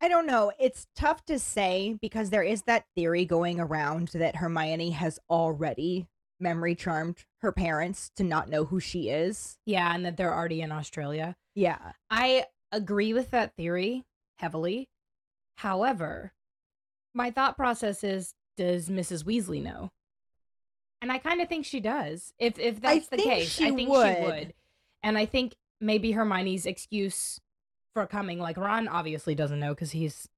[0.00, 0.52] I don't know.
[0.58, 6.06] It's tough to say because there is that theory going around that Hermione has already
[6.40, 9.58] memory charmed her parents to not know who she is.
[9.66, 11.36] Yeah, and that they're already in Australia.
[11.54, 11.92] Yeah.
[12.10, 14.04] I agree with that theory
[14.36, 14.88] heavily.
[15.56, 16.32] However,
[17.14, 19.24] my thought process is does Mrs.
[19.24, 19.90] Weasley know?
[21.00, 22.32] And I kind of think she does.
[22.38, 24.16] If if I that's the case, I think would.
[24.16, 24.54] she would.
[25.02, 27.40] And I think maybe Hermione's excuse
[27.98, 30.28] for coming like Ron obviously doesn't know cuz he's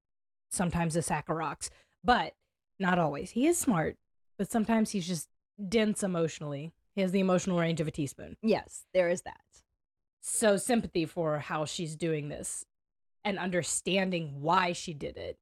[0.49, 1.69] sometimes a sack of rocks,
[2.03, 2.33] but
[2.79, 3.31] not always.
[3.31, 3.97] He is smart,
[4.37, 5.29] but sometimes he's just
[5.69, 6.73] dense emotionally.
[6.95, 8.37] He has the emotional range of a teaspoon.
[8.41, 9.41] Yes, there is that.
[10.21, 12.65] So sympathy for how she's doing this
[13.23, 15.37] and understanding why she did it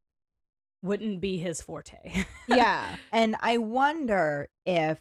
[0.81, 2.25] wouldn't be his forte.
[2.49, 2.97] yeah.
[3.13, 4.99] And I wonder if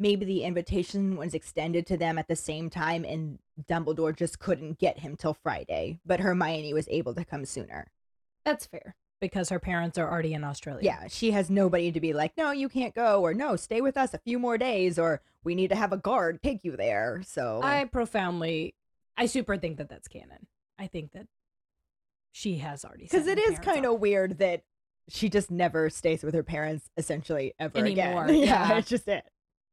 [0.00, 4.78] maybe the invitation was extended to them at the same time and Dumbledore just couldn't
[4.78, 7.92] get him till Friday, but Hermione was able to come sooner.
[8.44, 10.80] That's fair because her parents are already in Australia.
[10.82, 13.98] Yeah, she has nobody to be like, no, you can't go, or no, stay with
[13.98, 17.22] us a few more days, or we need to have a guard take you there.
[17.26, 18.74] So I profoundly,
[19.18, 20.46] I super think that that's canon.
[20.78, 21.26] I think that
[22.32, 24.62] she has already because it is kind of weird that
[25.08, 28.42] she just never stays with her parents essentially ever Anymore, again.
[28.42, 28.78] yeah.
[28.78, 29.24] it's just it.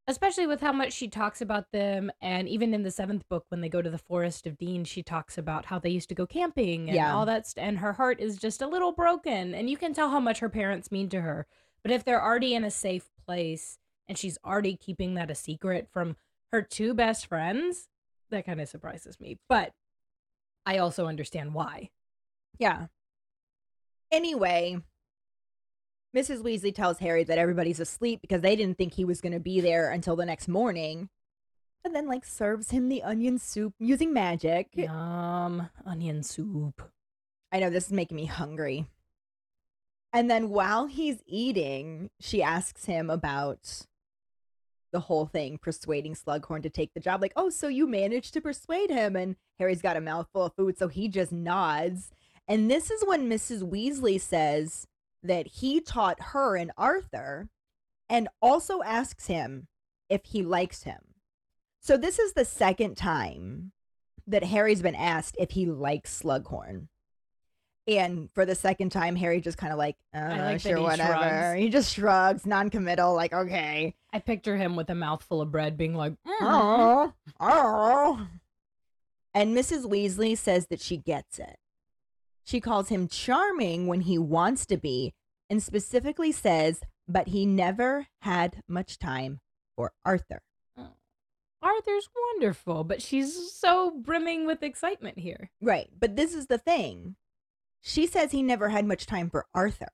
[0.09, 3.59] Especially with how much she talks about them and even in the seventh book when
[3.61, 6.25] they go to the forest of dean she talks about how they used to go
[6.25, 7.13] camping and Yeah.
[7.15, 10.09] all that st- and her heart is just a little broken and you can tell
[10.09, 11.45] how much her parents mean to her
[11.83, 15.87] but if they're already in a safe place and she's already keeping that a secret
[15.91, 16.15] from
[16.51, 17.89] her two best friends
[18.29, 19.73] that kind of surprises me but
[20.65, 21.89] i also understand why
[22.59, 22.87] Yeah.
[24.11, 24.81] Anyway,
[26.17, 26.41] Mrs.
[26.41, 29.61] Weasley tells Harry that everybody's asleep because they didn't think he was going to be
[29.61, 31.09] there until the next morning.
[31.85, 34.69] And then, like, serves him the onion soup using magic.
[34.73, 36.81] yum onion soup
[37.51, 38.87] I know this is making me hungry.
[40.11, 43.85] And then while he's eating, she asks him about
[44.91, 47.21] the whole thing, persuading Slughorn to take the job.
[47.21, 49.15] Like, oh, so you managed to persuade him.
[49.15, 52.09] And Harry's got a mouthful of food, so he just nods.
[52.47, 53.61] And this is when Mrs.
[53.61, 54.87] Weasley says
[55.27, 57.49] that he taught her and Arthur
[58.09, 59.67] and also asks him
[60.09, 60.99] if he likes him.
[61.79, 63.71] So this is the second time
[64.25, 66.87] that Harry's been asked if he likes Slughorn.
[67.87, 71.13] And for the second time, Harry just kind of like, uh, like sure, he whatever.
[71.13, 71.59] shrugs.
[71.59, 73.95] He just shrugs, non-committal, like, okay.
[74.11, 76.13] i picture him with a mouthful of bread being like.
[76.41, 78.27] Oh, oh.
[79.33, 79.85] And Mrs.
[79.85, 81.57] Weasley says that she gets it.
[82.47, 85.13] She calls him charming when he wants to be,
[85.49, 89.41] and specifically says, but he never had much time
[89.75, 90.41] for Arthur.
[90.77, 90.93] Oh,
[91.61, 95.51] Arthur's wonderful, but she's so brimming with excitement here.
[95.61, 95.89] Right.
[95.99, 97.17] But this is the thing.
[97.81, 99.89] She says he never had much time for Arthur.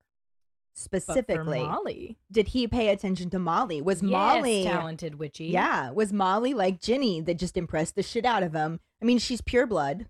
[0.75, 3.81] Specifically, Molly, did he pay attention to Molly?
[3.81, 5.45] Was yes, Molly talented witchy?
[5.45, 8.79] Yeah, was Molly like Ginny that just impressed the shit out of him?
[9.01, 10.07] I mean, she's pure blood.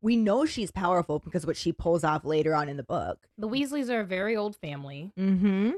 [0.00, 3.26] We know she's powerful because what she pulls off later on in the book.
[3.36, 5.12] the Weasleys are a very old family.
[5.18, 5.72] Mm-hmm.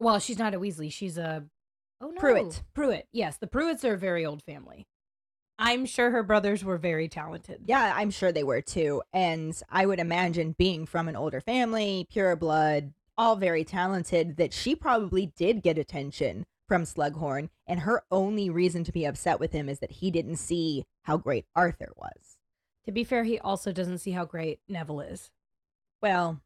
[0.00, 1.44] Well, she's not a Weasley; she's a
[2.00, 2.62] oh no, Prewett.
[2.74, 4.86] Prewett, yes, the Prewetts are a very old family.
[5.58, 7.62] I'm sure her brothers were very talented.
[7.66, 9.02] Yeah, I'm sure they were too.
[9.12, 14.52] And I would imagine being from an older family, pure blood, all very talented, that
[14.52, 17.50] she probably did get attention from Slughorn.
[17.68, 21.18] And her only reason to be upset with him is that he didn't see how
[21.18, 22.33] great Arthur was.
[22.86, 25.30] To be fair, he also doesn't see how great Neville is.
[26.02, 26.40] Well,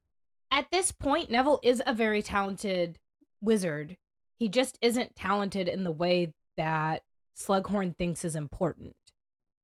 [0.51, 2.99] At this point, Neville is a very talented
[3.43, 3.97] wizard.
[4.39, 7.03] He just isn't talented in the way that
[7.37, 8.97] Slughorn thinks is important.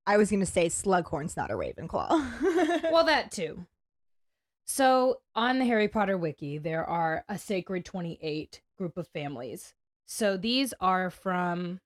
[0.06, 2.10] I was going to say Slughorn's not a Ravenclaw.
[2.92, 3.66] well, that too.
[4.66, 9.74] So, on the Harry Potter wiki, there are a sacred 28 group of families.
[10.06, 11.80] So, these are from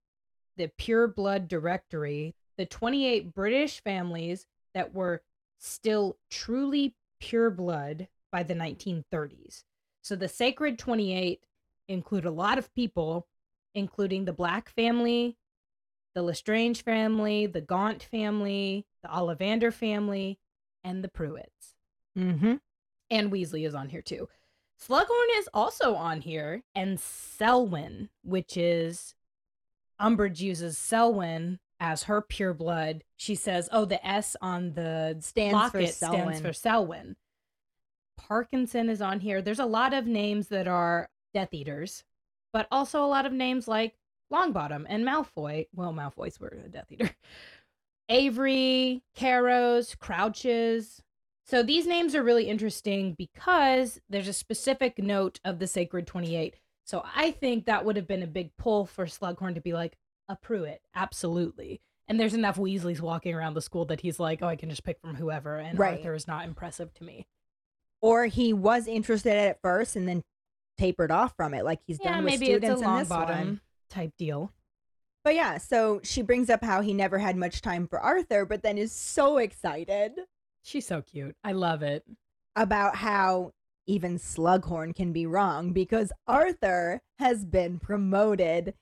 [0.57, 4.46] the Pure Blood Directory, the 28 British families
[4.78, 5.22] that were
[5.58, 9.64] still truly pure blood by the 1930s.
[10.02, 11.44] So, the sacred 28
[11.88, 13.26] include a lot of people,
[13.74, 15.36] including the Black family,
[16.14, 20.38] the Lestrange family, the Gaunt family, the Ollivander family,
[20.84, 21.74] and the Prewetts.
[22.16, 22.54] mm-hmm.
[23.10, 24.28] And Weasley is on here too.
[24.80, 29.14] Slughorn is also on here, and Selwyn, which is
[30.00, 33.04] Umbridge uses Selwyn as her pure blood.
[33.16, 36.42] She says, "Oh, the S on the Stands for locket stands Selwyn.
[36.42, 37.16] for Selwyn."
[38.16, 39.40] Parkinson is on here.
[39.40, 42.04] There's a lot of names that are Death Eaters,
[42.52, 43.94] but also a lot of names like
[44.32, 45.68] Longbottom and Malfoy.
[45.74, 47.10] Well, Malfoy's were a Death Eater.
[48.08, 51.02] Avery, Carrows, Crouches.
[51.44, 56.56] So these names are really interesting because there's a specific note of the Sacred 28.
[56.84, 59.96] So I think that would have been a big pull for Slughorn to be like,
[60.28, 61.80] a Prewett, absolutely.
[62.06, 64.84] And there's enough Weasleys walking around the school that he's like, oh, I can just
[64.84, 65.56] pick from whoever.
[65.58, 65.98] And Right.
[65.98, 67.26] Arthur is not impressive to me.
[68.00, 70.22] Or he was interested at first and then
[70.78, 73.20] tapered off from it, like he's done with maybe it's a students in this one.
[73.20, 73.60] bottom
[73.90, 74.52] type deal.
[75.24, 78.62] But yeah, so she brings up how he never had much time for Arthur, but
[78.62, 80.12] then is so excited
[80.62, 81.35] She's so cute.
[81.42, 82.04] I love it.
[82.56, 83.52] about how
[83.87, 88.74] even Slughorn can be wrong because Arthur has been promoted.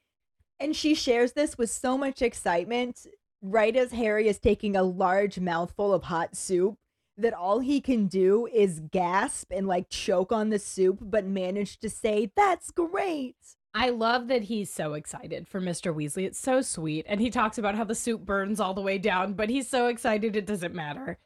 [0.59, 3.07] And she shares this with so much excitement
[3.43, 6.79] right as Harry is taking a large mouthful of hot soup
[7.19, 11.79] that all he can do is gasp and like choke on the soup, but manage
[11.81, 13.37] to say, That's great.
[13.75, 15.95] I love that he's so excited for Mr.
[15.95, 16.25] Weasley.
[16.25, 17.05] It's so sweet.
[17.07, 19.89] And he talks about how the soup burns all the way down, but he's so
[19.89, 21.19] excited it doesn't matter.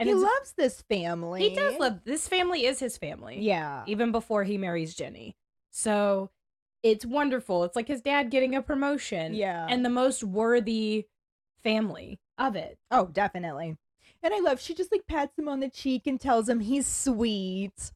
[0.00, 1.50] And he loves this family.
[1.50, 3.38] he does love this family is his family.
[3.40, 3.84] Yeah.
[3.86, 5.36] Even before he marries Ginny.
[5.70, 6.30] So
[6.82, 7.64] it's wonderful.
[7.64, 9.34] It's like his dad getting a promotion.
[9.34, 9.66] Yeah.
[9.68, 11.06] And the most worthy
[11.62, 12.78] family of it.
[12.90, 13.76] Oh, definitely.
[14.22, 16.86] And I love she just like pats him on the cheek and tells him he's
[16.86, 17.92] sweet.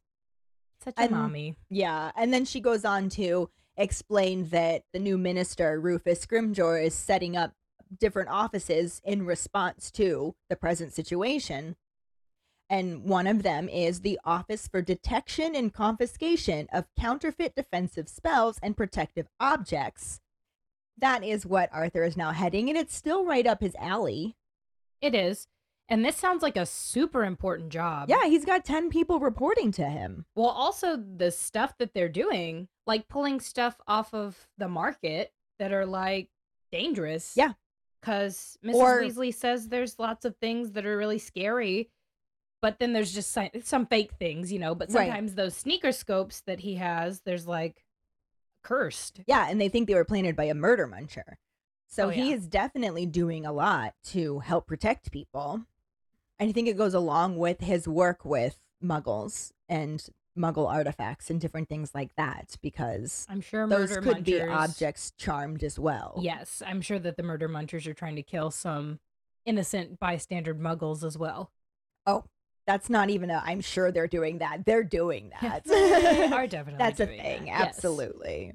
[0.82, 1.56] Such a And- mommy.
[1.70, 6.94] Yeah, and then she goes on to explain that the new minister, Rufus Scrimgeour, is
[6.94, 7.52] setting up
[8.00, 11.76] different offices in response to the present situation.
[12.68, 18.58] And one of them is the Office for Detection and Confiscation of Counterfeit Defensive Spells
[18.62, 20.20] and Protective Objects.
[20.98, 24.36] That is what Arthur is now heading, and it's still right up his alley.
[25.00, 25.46] It is.
[25.88, 28.08] And this sounds like a super important job.
[28.08, 30.24] Yeah, he's got 10 people reporting to him.
[30.34, 35.72] Well, also the stuff that they're doing, like pulling stuff off of the market that
[35.72, 36.28] are like
[36.72, 37.34] dangerous.
[37.36, 37.52] Yeah.
[38.00, 38.74] Because Mrs.
[38.74, 41.90] Or- Weasley says there's lots of things that are really scary,
[42.66, 44.74] but then there's just si- some fake things, you know.
[44.74, 45.06] But Right.
[45.06, 47.84] sometimes those Sneakoscopes that he has, there's like
[48.62, 49.20] cursed.
[49.28, 51.36] Yeah, and they think they were planted by a murder muncher.
[51.86, 52.34] So Oh, he yeah.
[52.36, 55.62] is definitely doing a lot to help protect people.
[56.40, 60.04] And I think it goes along with his work with muggles and
[60.36, 64.50] muggle artifacts and different things like that because I'm sure those murder could be munchers-
[64.56, 66.18] objects charmed as well.
[66.20, 68.98] Yes, I'm sure that the murder munchers are trying to kill some
[69.44, 71.52] innocent bystander muggles as well.
[72.04, 72.24] Oh,
[72.66, 74.64] That's not even a I'm sure they're doing that.
[74.64, 75.64] They're doing that.
[75.66, 77.44] they are definitely That's a thing.
[77.44, 77.60] that, yes.
[77.68, 78.52] Absolutely.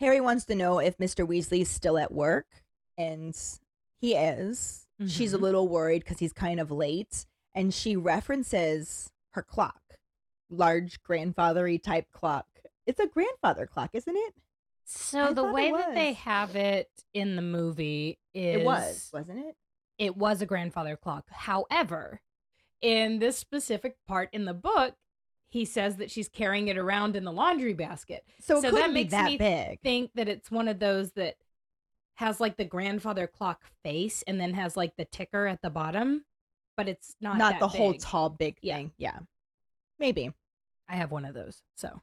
[0.00, 1.26] Harry wants to know if Mr.
[1.26, 2.46] Weasley's still at work,
[2.96, 3.36] and
[4.00, 4.86] he is.
[5.08, 5.42] She's a Mhm.
[5.42, 9.80] little worried because he's kind of late, and she references her clock,
[10.50, 12.46] large grandfathery type clock.
[12.86, 14.34] It's a grandfather clock, isn't it?
[14.84, 19.40] So I the way that they have it in the movie is It was, wasn't
[19.40, 19.56] it?
[19.98, 21.24] it was a grandfather clock.
[21.30, 22.20] However,
[22.80, 24.94] in this specific part in the book,
[25.50, 28.24] he says that she's carrying it around in the laundry basket.
[28.40, 29.80] So it So that makes that me big.
[29.80, 31.36] Think that it's one of those that
[32.16, 36.24] has like the grandfather clock face and then has like the ticker at the bottom,
[36.76, 38.76] but it's not Not, that the whole tall, big Yeah.
[38.76, 38.92] thing.
[38.98, 39.18] Yeah,
[39.98, 40.32] maybe.
[40.88, 41.62] I have one of those.
[41.76, 42.02] So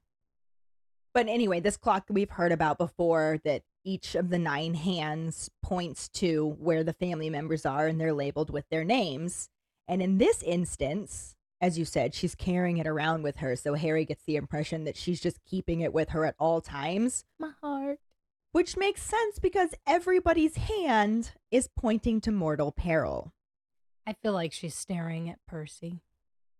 [1.14, 6.08] But anyway, this clock we've heard about before that each of the nine hands points
[6.10, 9.50] to where the family members are and they're labeled with their names.
[9.88, 13.56] And in this instance, as you said, she's carrying it around with her.
[13.56, 17.24] So Harry gets the impression that she's just keeping it with her at all times,
[17.40, 18.00] my heart.
[18.52, 23.34] which makes sense because everybody's hand is pointing to mortal peril.
[24.08, 26.02] I feel like she's staring at Percy.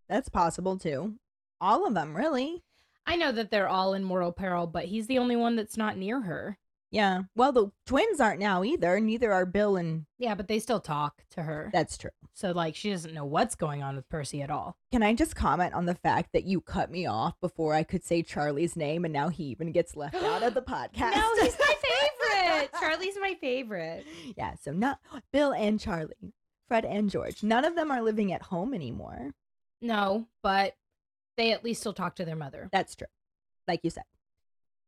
[0.08, 1.16] That's possible too.
[1.62, 2.64] All of them, really.
[3.06, 5.98] I know that they're all in mortal peril, but he's the only one that's not
[5.98, 6.58] near her.
[6.92, 7.24] Yeah.
[7.36, 9.00] Well, the twins aren't now either.
[9.00, 10.06] Neither are Bill and.
[10.18, 11.70] Yeah, but they still talk to her.
[11.74, 12.12] That's true.
[12.34, 14.78] so like she doesn't know what's going on with Percy at all.
[14.92, 18.04] Can I just comment on the fact that you cut me off before I could
[18.04, 21.16] say Charlie's name and now he even gets left out of the podcast?
[21.16, 22.70] No, he's my favorite.
[22.80, 24.06] Charlie's my favorite.
[24.38, 25.00] yeah, so not
[25.34, 26.14] Bill and Charlie,
[26.70, 27.44] Fred and George.
[27.44, 29.32] None of them are living at home anymore.
[29.82, 30.76] No, but
[31.36, 32.70] they at least still talk to their mother.
[32.72, 33.08] That's true.
[33.68, 34.04] Like you said.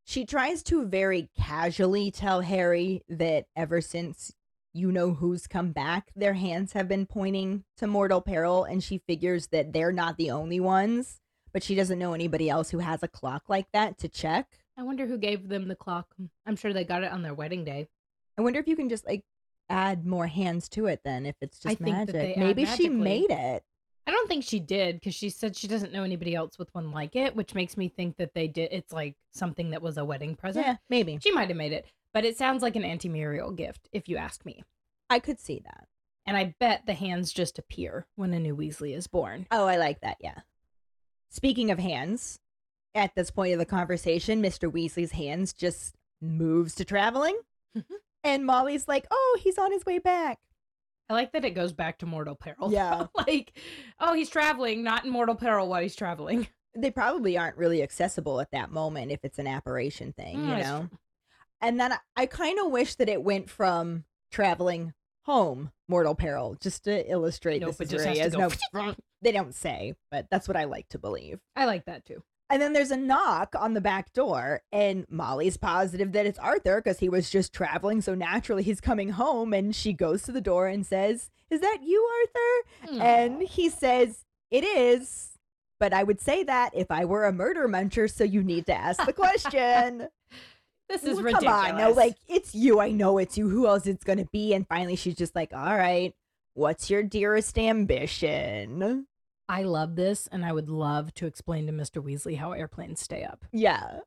[0.08, 4.34] She tries to very casually tell Harry that ever since
[4.74, 9.00] you know who's come back, their hands have been pointing to mortal peril, and she
[9.00, 11.20] figures that they're not the only ones,
[11.52, 14.60] but she doesn't know anybody else who has a clock like that to check.
[14.78, 16.08] I wonder who gave them the clock.
[16.46, 17.90] I'm sure they got it on their wedding day.
[18.38, 19.26] I wonder if you can just like
[19.70, 22.38] add more hands to it then if it's I just that magic.
[22.38, 23.66] Maybe she made it.
[24.08, 26.92] I don't think she did because she said she doesn't know anybody else with one
[26.92, 28.70] like it, which makes me think that they did.
[28.72, 30.66] It's like something that was a wedding present.
[30.66, 31.20] Yeah, maybe.
[31.22, 34.16] She might have made it, but it sounds like an anti Muriel gift, if you
[34.16, 34.64] ask me.
[35.10, 35.88] I could see that.
[36.26, 39.46] And I bet the hands just appear when a new Weasley is born.
[39.52, 40.18] Oh, I like that.
[40.22, 40.40] Yeah.
[41.30, 42.40] Speaking of hands,
[42.96, 44.72] at this point of the conversation, Mr.
[44.72, 47.38] Weasley's hands just moves to traveling.
[47.78, 47.94] Mm-hmm.
[48.24, 50.40] and Molly's like, "Oh, he's on his way back."
[51.10, 52.72] I like that it goes back to mortal peril.
[52.72, 53.08] Yeah.
[53.16, 53.54] like,
[54.00, 56.48] oh, he's traveling, not in mortal peril while he's traveling.
[56.80, 60.64] They probably aren't really accessible at that moment if it's an apparition thing, Mm, you
[60.64, 60.90] know.
[61.60, 64.94] And then I, I kind of wish that it went from traveling
[65.24, 68.52] home, mortal peril, just to illustrate Nope, this is just has no
[69.24, 71.40] they don't say, but that's what I like to believe.
[71.56, 72.22] I like that too.
[72.50, 76.78] And then there's a knock on the back door, and Molly's positive that it's Arthur
[76.78, 78.00] because he was just traveling.
[78.02, 79.54] So naturally, he's coming home.
[79.54, 83.02] And she goes to the door and says, Is that you, Arthur?
[83.04, 85.32] And he says, It is.
[85.80, 88.10] But I would say that if I were a murder muncher.
[88.10, 90.08] So you need to ask the question.
[90.90, 91.66] this is Well, ridiculous.
[91.66, 91.78] Come on.
[91.78, 92.80] No, like, it's you.
[92.80, 93.50] I know it's you.
[93.50, 94.54] Who else it's going to be?
[94.54, 96.16] And finally, she's just like, All right,
[96.54, 99.06] what's your dearest ambition?
[99.50, 102.04] I love this, and I would love to explain to Mr.
[102.04, 103.46] Weasley how airplanes stay up.
[103.52, 104.00] Yeah.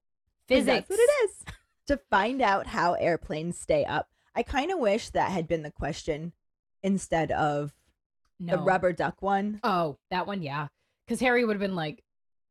[0.46, 0.88] Physics.
[0.88, 1.44] That's what it is.
[1.86, 4.08] to find out how airplanes stay up.
[4.34, 6.32] I kind of wish that had been the question
[6.82, 7.72] instead of
[8.38, 8.56] No.
[8.56, 9.60] the rubber duck one.
[9.64, 10.68] Oh, that one, yeah.
[11.06, 12.02] Because Harry would have been like,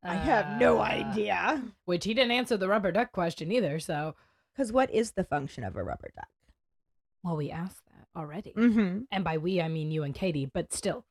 [0.04, 1.62] I have no Uh, idea.
[1.86, 3.80] Which he didn't answer the rubber duck question either.
[3.80, 4.16] So,
[4.54, 6.28] Because what is the function of a rubber duck?
[7.24, 8.54] well, we asked that already.
[8.54, 9.00] Mm-hmm.
[9.12, 11.06] And by we, I mean you and Katie, but still.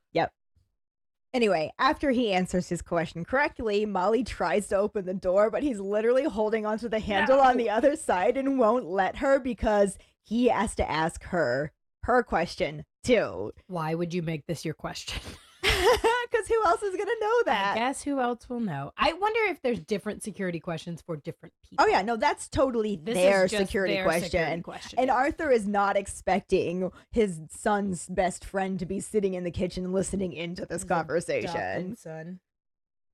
[1.35, 5.79] Anyway, after he answers his question correctly, Molly tries to open the door, but he's
[5.79, 10.47] literally holding onto the handle on the other side and won't let her because he
[10.49, 11.72] has to ask her
[12.05, 13.53] her question too.
[13.66, 15.20] Why would you make this your question?
[16.31, 17.76] Because who else is gonna know that?
[17.76, 18.93] I guess who else will know?
[18.97, 21.85] I wonder if there's different security questions for different oh, people.
[21.85, 24.31] Oh yeah, no, that's totally This their security their question.
[24.31, 24.99] security question.
[24.99, 29.93] And Arthur is not expecting his son's best friend to be sitting in the kitchen
[29.93, 31.97] listening into this His conversation.
[31.97, 32.41] son.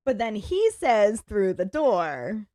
[0.05, 2.45] But then he says through the door,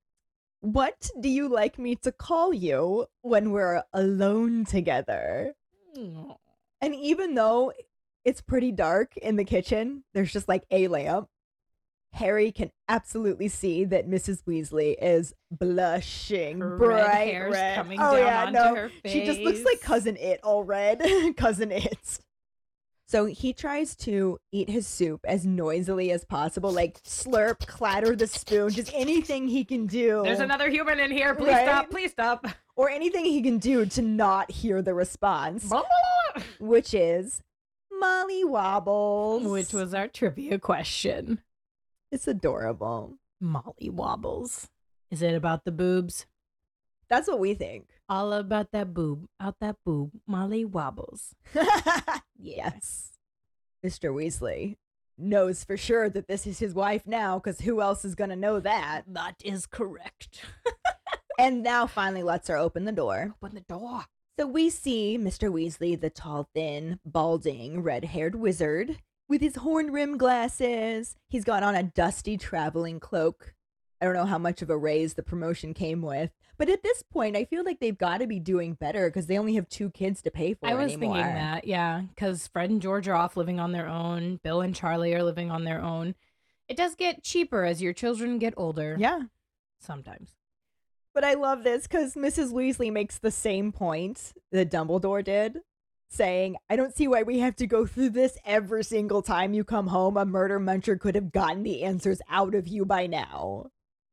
[0.60, 5.54] What do you like me to call you when we're alone together?
[5.96, 7.72] And even though
[8.24, 11.28] it's pretty dark in the kitchen, there's just like a lamp.
[12.12, 14.42] Harry can absolutely see that Mrs.
[14.42, 17.76] Weasley is blushing Her bright hair's red.
[17.76, 21.00] coming oh down yeah, onto no, her she just looks like cousin Itt all red,
[21.36, 22.18] cousin Itt.
[23.06, 28.26] So he tries to eat his soup as noisily as possible, like slurp, clatter the
[28.28, 30.22] spoon, just anything he can do.
[30.24, 31.34] There's another human in here.
[31.34, 31.64] Please Right?
[31.66, 31.90] stop.
[31.90, 32.46] Please stop.
[32.76, 35.72] or anything he can do to not hear the response,
[36.60, 37.40] which is
[38.00, 39.44] Molly Wobbles.
[39.44, 41.40] Which was our trivia question.
[42.10, 43.18] it's adorable.
[43.40, 44.68] Molly Wobbles.
[45.10, 46.26] Is it about the boobs?
[47.08, 47.88] That's what we think.
[48.08, 49.26] All about that boob.
[49.40, 50.12] Out that boob.
[50.26, 51.34] Molly Wobbles.
[52.38, 53.12] yes.
[53.84, 54.12] Mr.
[54.12, 54.76] Weasley
[55.18, 58.36] knows for sure that this is his wife now because who else is going to
[58.36, 59.02] know that?
[59.06, 60.40] That is correct.
[61.38, 63.34] And now finally lets her open the door.
[63.42, 64.04] Open the door.
[64.40, 65.52] So we see Mr.
[65.52, 68.96] Weasley, the tall, thin, balding, red haired wizard
[69.28, 71.14] with his horn rimmed glasses.
[71.28, 73.52] He's got on a dusty traveling cloak.
[74.00, 76.30] I don't know how much of a raise the promotion came with.
[76.56, 79.36] But at this point, I feel like they've got to be doing better because they
[79.36, 81.16] only have two kids to pay for I was anymore.
[81.16, 84.40] thinking that, yeah, because Fred and George are off living on their own.
[84.42, 86.14] Bill and Charlie are living on their own.
[86.66, 88.96] It does get cheaper as your children get older.
[88.98, 89.24] Yeah.
[89.80, 90.30] Sometimes.
[91.12, 92.52] But I love this because Mrs.
[92.52, 95.58] Weasley makes the same point that Dumbledore did,
[96.08, 99.64] saying, I don't see why we have to go through this every single time you
[99.64, 100.16] come home.
[100.16, 103.70] A murder muncher could have gotten the answers out of you by now.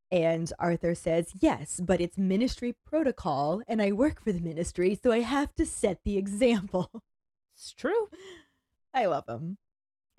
[0.09, 5.11] And Arthur says, Yes, but it's ministry protocol, and I work for the ministry, so
[5.11, 6.89] I have to set the example.
[7.55, 8.09] It's true.
[8.93, 9.57] I love him.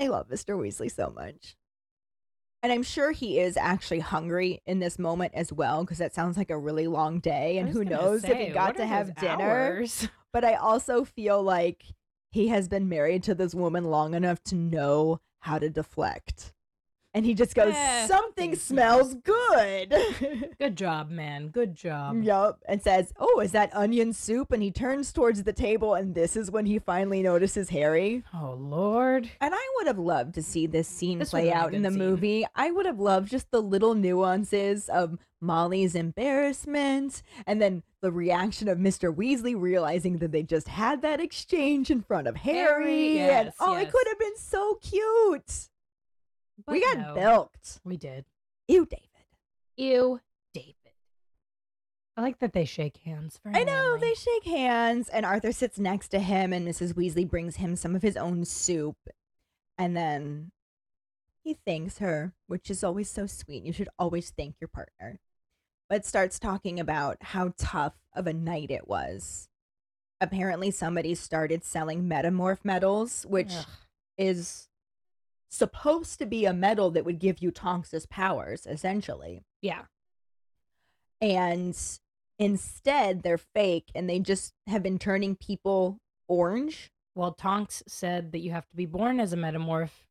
[0.01, 0.57] I love Mr.
[0.59, 1.57] Weasley so much.
[2.63, 6.37] And I'm sure he is actually hungry in this moment as well, because that sounds
[6.37, 7.59] like a really long day.
[7.59, 9.45] And who knows if he got to have dinner.
[9.45, 10.09] hours?
[10.31, 11.85] But I also feel like
[12.31, 16.53] he has been married to this woman long enough to know how to deflect.
[17.19, 19.93] And he just goes, Eh, Something smells good.
[20.61, 21.49] Good job, man.
[21.49, 22.23] Good job.
[22.23, 22.61] Yup.
[22.69, 24.53] And says, Oh, is that onion soup?
[24.53, 28.23] And he turns towards the table, and this is when he finally notices Harry.
[28.33, 29.29] Oh, Lord.
[29.41, 31.75] And I would have loved to see this scene This play would've been a out
[31.75, 31.99] in the scene.
[31.99, 32.47] movie.
[32.55, 38.69] I would have loved just the little nuances of Molly's embarrassment and then the reaction
[38.69, 39.13] of Mr.
[39.13, 42.59] Weasley realizing that they just had that exchange in front of Harry.
[43.17, 45.69] Harry, and yes, oh, it could have been so cute.
[46.73, 47.15] We got no.
[47.15, 47.81] bilked.
[47.85, 48.25] We did.
[48.67, 49.05] Ew, David.
[49.77, 50.21] Ew,
[50.53, 50.75] David.
[52.17, 53.39] I like that they shake hands.
[53.47, 54.01] I know, manly.
[54.01, 56.95] they shake hands, and Arthur sits next to him, and Mrs.
[56.95, 58.97] Weasley brings him some of his own soup.
[59.79, 60.51] And then
[61.45, 63.65] he thanks her, which is always so sweet.
[63.65, 65.21] You should always thank your partner.
[65.89, 69.49] But starts talking about how tough of a night it was.
[70.21, 73.67] Apparently, somebody started selling metamorph medals, which Ugh.
[74.19, 74.68] is
[75.49, 79.85] supposed to be a metal that would give you Tonks's powers, essentially Yeah.
[81.21, 81.77] and
[82.39, 86.91] instead they're fake and they just have been turning people orange.
[87.15, 90.05] Well, Tonks said that you have to be born as a metamorph.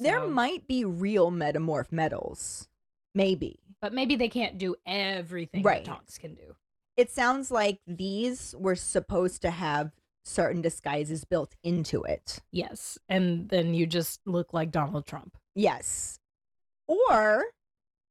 [0.00, 2.68] There might be real metamorph medals.
[3.14, 3.60] Maybe.
[3.80, 5.84] But maybe they can't do everything Right.
[5.84, 6.56] that Tonks can do.
[6.96, 9.92] It sounds like these were supposed to have
[10.24, 12.38] certain disguises built into it.
[12.50, 12.98] Yes.
[13.08, 15.36] And then you just look like Donald Trump.
[15.54, 16.18] Yes.
[16.86, 17.44] Or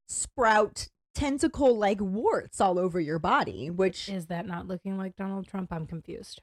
[0.07, 5.47] sprout tentacle like warts all over your body, which Is that not looking like Donald
[5.47, 5.71] Trump?
[5.71, 6.41] I'm confused.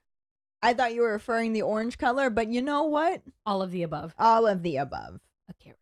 [0.62, 3.22] I thought you were referring the orange color, but you know what?
[3.46, 4.14] All of the above.
[4.18, 5.20] All of the above.
[5.48, 5.78] A carrot.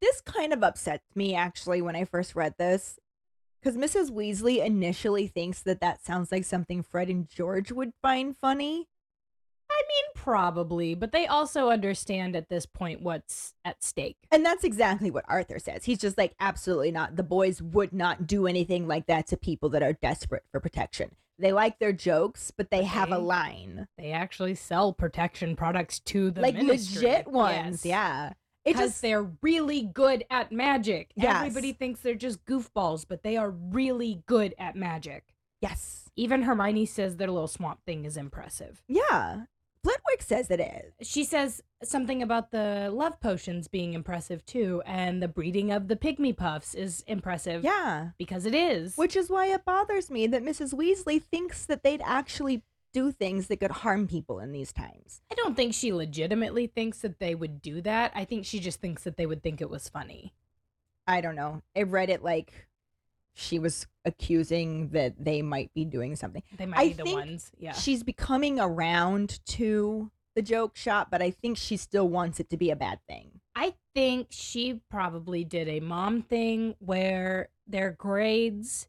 [0.00, 2.98] this kind of upset me actually when I first read this.
[3.64, 4.10] Because Mrs.
[4.10, 8.88] Weasley initially thinks that that sounds like something Fred and George would find funny.
[9.70, 14.18] I mean, Probably, but they also understand at this point what's at stake.
[14.30, 15.84] And that's exactly what Arthur says.
[15.84, 17.16] He's just like, absolutely not.
[17.16, 21.12] The boys would not do anything like that to people that are desperate for protection.
[21.38, 23.88] They like their jokes, but they have a line.
[23.98, 27.02] They actually sell protection products to the like ministry.
[27.08, 27.84] legit ones.
[27.84, 27.86] Yes.
[27.86, 28.32] Yeah.
[28.64, 31.12] Because they're really good at magic.
[31.16, 31.36] Yes.
[31.36, 35.34] Everybody thinks they're just goofballs, but they are really good at magic.
[35.60, 36.00] yes.
[36.16, 38.84] Even Hermione says their little swamp thing is impressive.
[38.86, 39.46] Yeah.
[39.82, 41.06] Flitwick says it is.
[41.06, 45.96] She says something about the love potions being impressive too, and the breeding of the
[45.96, 47.64] pygmy puffs is impressive.
[47.64, 48.10] Yeah.
[48.16, 48.96] Because it is.
[48.96, 50.72] Which is why it bothers me that Mrs.
[50.72, 52.62] Weasley thinks that they'd actually
[52.94, 55.20] do things that could harm people in these times.
[55.30, 58.12] I don't think she legitimately thinks that they would do that.
[58.14, 60.32] I think she just thinks that they would think it was funny.
[61.06, 61.62] I don't know.
[61.76, 62.68] I read it like
[63.34, 66.42] she was accusing that they might be doing something.
[66.56, 67.50] They might I be the ones.
[67.58, 67.72] Yeah.
[67.72, 72.56] She's becoming around to the joke shop, but I think she still wants it to
[72.56, 73.40] be a bad thing.
[73.56, 78.88] I think she probably did a mom thing where their grades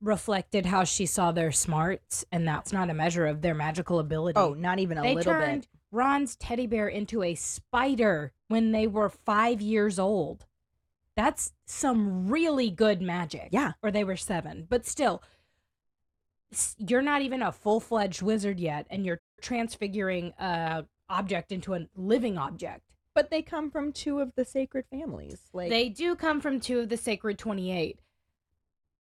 [0.00, 4.38] reflected how she saw their smarts, and that's not a measure of their magical ability.
[4.38, 5.68] Oh, not even a they little turned bit.
[5.90, 10.46] Ron's teddy bear into a spider when they were five years old.
[11.16, 13.48] That's some really good magic.
[13.50, 13.72] Yeah.
[13.82, 14.66] Or they were seven.
[14.68, 15.22] But still,
[16.76, 21.86] you're not even a full fledged wizard yet, and you're transfiguring a object into a
[21.96, 22.82] living object.
[23.14, 25.40] But they come from two of the sacred families.
[25.54, 27.98] Like they do come from two of the sacred 28.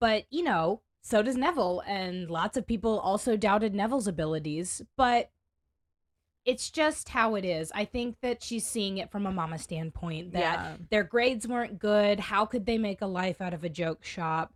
[0.02, 4.82] But, you know, so does Neville, and lots of people also doubted Neville's abilities.
[4.96, 5.30] But
[6.44, 7.70] it's just how it is.
[7.72, 10.76] I think that she's seeing it from a mama standpoint that Yeah.
[10.90, 12.18] their grades weren't good.
[12.18, 14.52] How could they make a life out of a joke shop?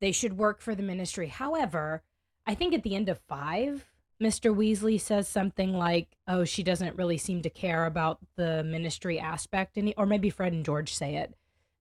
[0.00, 1.28] They should work for the ministry.
[1.28, 2.02] However,
[2.46, 3.88] I think at the end of five,
[4.20, 4.54] Mr.
[4.54, 9.78] Weasley says something like, "Oh, she doesn't really seem to care about the ministry aspect,"
[9.78, 11.34] any, or maybe Fred and George say it,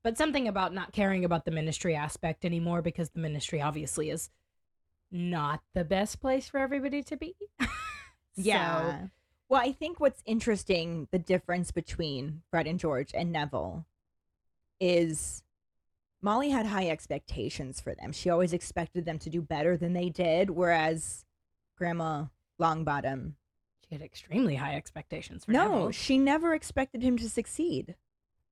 [0.04, 4.30] but something about not caring about the ministry aspect anymore because the ministry obviously is
[5.12, 7.36] not the best place for everybody to be.
[8.36, 9.02] Yeah.
[9.02, 9.10] So,
[9.49, 13.86] Well, I think what's interesting, the difference between Fred and George and Neville,
[14.80, 15.43] is
[16.22, 18.14] Molly had high expectations for them.
[18.14, 21.26] She always expected them to do better than they did, whereas
[21.78, 22.26] Grandma
[22.60, 23.34] Longbottom,
[23.88, 25.91] she had extremely high expectations for no, Neville.
[25.91, 27.95] she never expected him to succeed.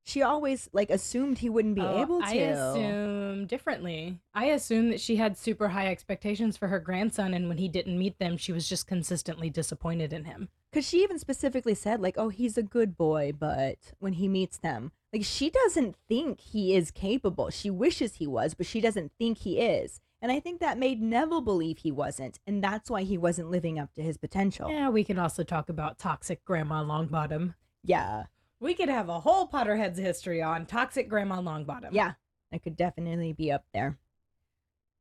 [0.09, 2.25] She always like assumed he wouldn't be Oh, able to.
[2.25, 4.17] I assume differently.
[4.33, 7.97] I assume that she had super high expectations for her grandson, and when he didn't
[7.99, 10.49] meet them, she was just consistently disappointed in him.
[10.71, 14.57] Because she even specifically said, like, oh, he's a good boy, but when he meets
[14.57, 17.51] them, like, she doesn't think he is capable.
[17.51, 19.99] She wishes he was, but she doesn't think he is.
[20.21, 22.39] And I think that made Neville believe he wasn't.
[22.45, 24.69] And that's why he wasn't living up to his potential.
[24.69, 27.53] Yeah, we can also talk about toxic Grandma Longbottom.
[27.83, 28.25] Yeah.
[28.59, 31.89] We could have a whole Potterheads history on toxic Grandma Longbottom.
[31.91, 32.13] Yeah.
[32.51, 33.97] That could definitely be up there.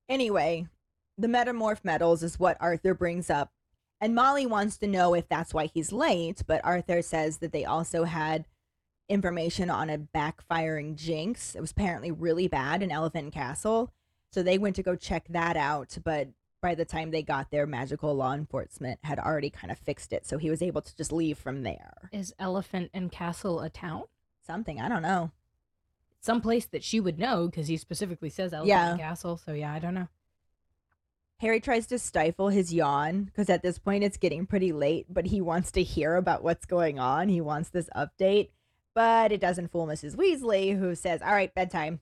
[0.09, 0.67] Anyway,
[1.17, 3.53] the metamorph medals is what Arthur brings up.
[4.01, 7.65] And Molly wants to know if that's why he's late, but Arthur says that they
[7.65, 8.47] also had
[9.09, 11.55] information on a backfiring jinx.
[11.55, 13.93] It was apparently really bad in Elephant Castle.
[14.31, 16.29] So they went to go check that out, but
[16.61, 20.27] by the time they got there, magical law enforcement had already kind of fixed it.
[20.27, 21.95] So he was able to just leave from there.
[22.13, 24.05] Is Elephant and Castle a town?
[24.47, 25.31] Something, I don't know.
[26.21, 28.91] Some place that she would know because he specifically says Elephant Yeah.
[28.91, 29.37] and Castle.
[29.37, 30.09] So yeah, I don't know.
[31.39, 35.27] Harry tries to stifle his yawn because at this point it's getting pretty late, but
[35.27, 37.29] he wants to hear about what's going on.
[37.29, 38.49] He wants this update,
[38.95, 40.17] but it doesn't fool Mrs.
[40.17, 42.01] Weasley, who says, All right, bedtime.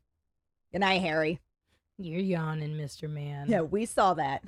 [0.73, 1.41] Good night, Harry.
[1.99, 3.09] You're yawning, Mr.
[3.09, 3.49] Man.
[3.49, 4.43] Yeah, we saw that.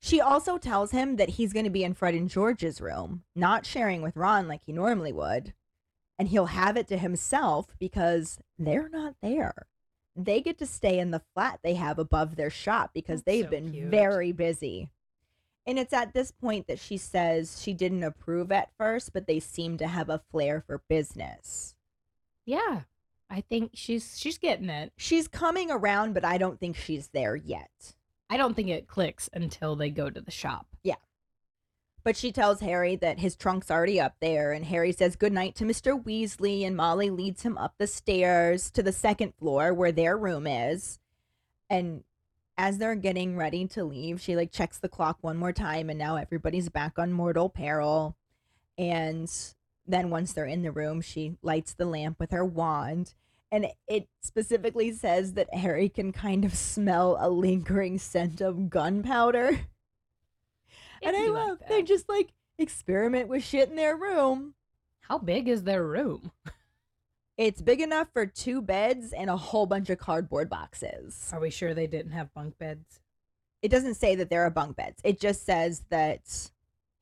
[0.00, 3.66] She also tells him that he's going to be in Fred and George's room, not
[3.66, 5.54] sharing with Ron like he normally would.
[6.18, 9.66] And he'll have it to himself because they're not there.
[10.16, 13.44] They get to stay in the flat they have above their shop because That's they've
[13.44, 13.88] so been cute.
[13.88, 14.88] very busy.
[15.64, 19.38] And it's at this point that she says she didn't approve at first, but they
[19.38, 21.76] seem to have a flair for business.
[22.44, 22.82] Yeah.
[23.30, 24.92] I think she's she's getting it.
[24.96, 27.94] She's coming around, but I don't think she's there yet.
[28.30, 30.66] I don't think it clicks until they go to the shop.
[30.82, 30.96] Yeah.
[32.04, 35.64] But she tells Harry that his trunk's already up there, and Harry says goodnight to
[35.64, 36.02] Mr.
[36.02, 40.46] Weasley, and Molly leads him up the stairs to the second floor where their room
[40.46, 40.98] is.
[41.68, 42.04] And
[42.56, 45.98] as they're getting ready to leave, she like checks the clock one more time, and
[45.98, 48.16] now everybody's back on mortal peril.
[48.78, 49.30] And
[49.88, 53.14] then once they're in the room, she lights the lamp with her wand.
[53.50, 59.60] And it specifically says that Harry can kind of smell a lingering scent of gunpowder.
[61.00, 61.68] And I like love that.
[61.68, 64.54] they're just like experiment with shit in their room.
[65.02, 66.32] How big is their room?
[67.38, 71.30] It's big enough for two beds and a whole bunch of cardboard boxes.
[71.32, 72.98] Are we sure they didn't have bunk beds?
[73.62, 75.00] It doesn't say that there are bunk beds.
[75.04, 76.50] It just says that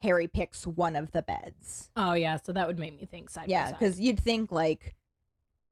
[0.06, 1.90] Harry picks one of the beds.
[1.96, 4.94] Oh yeah, so that would make me think side yeah, because you'd think like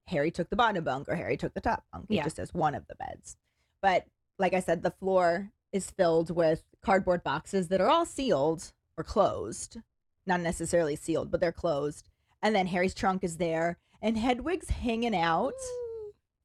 [0.08, 2.06] Harry took the bottom bunk or Harry took the top bunk.
[2.10, 2.24] It Yeah.
[2.24, 3.36] just says one of the beds.
[3.80, 4.06] But
[4.38, 9.04] like I said, the floor is filled with cardboard boxes that are all sealed or
[9.04, 9.78] closed.
[10.26, 12.08] Not necessarily sealed, but they're closed.
[12.42, 15.54] And then Harry's trunk is there, and Hedwig's hanging out.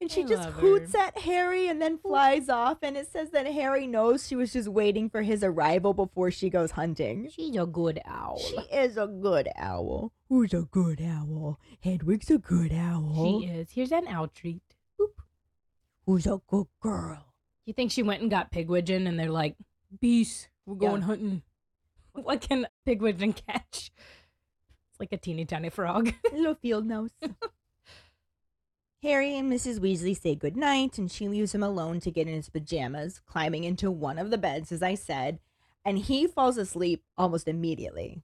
[0.01, 0.59] And she I just love her.
[0.61, 2.77] hoots at Harry and then flies off.
[2.81, 6.49] And it says that Harry knows she was just waiting for his arrival before she
[6.49, 7.29] goes hunting.
[7.29, 8.39] She's a good owl.
[8.39, 10.13] She is a good owl.
[10.29, 11.59] Who's a good owl?
[11.83, 13.39] Hedwig's a good owl.
[13.41, 13.71] She is.
[13.71, 14.61] Here's an owl treat.
[16.05, 17.25] Who's a good girl?
[17.65, 19.55] You think she went and got pigwidgeon and they're like,
[19.99, 20.89] Beast, we're Yeah.
[20.89, 21.41] going hunting.
[22.13, 23.91] What can pigwidgeon catch?
[24.91, 26.11] It's like a teeny tiny frog.
[26.33, 27.11] Little field mouse.
[29.01, 29.79] Harry and Mrs.
[29.79, 33.89] Weasley say goodnight, and she leaves him alone to get in his pajamas, climbing into
[33.89, 35.39] one of the beds, as I said,
[35.85, 38.21] and he falls asleep almost immediately.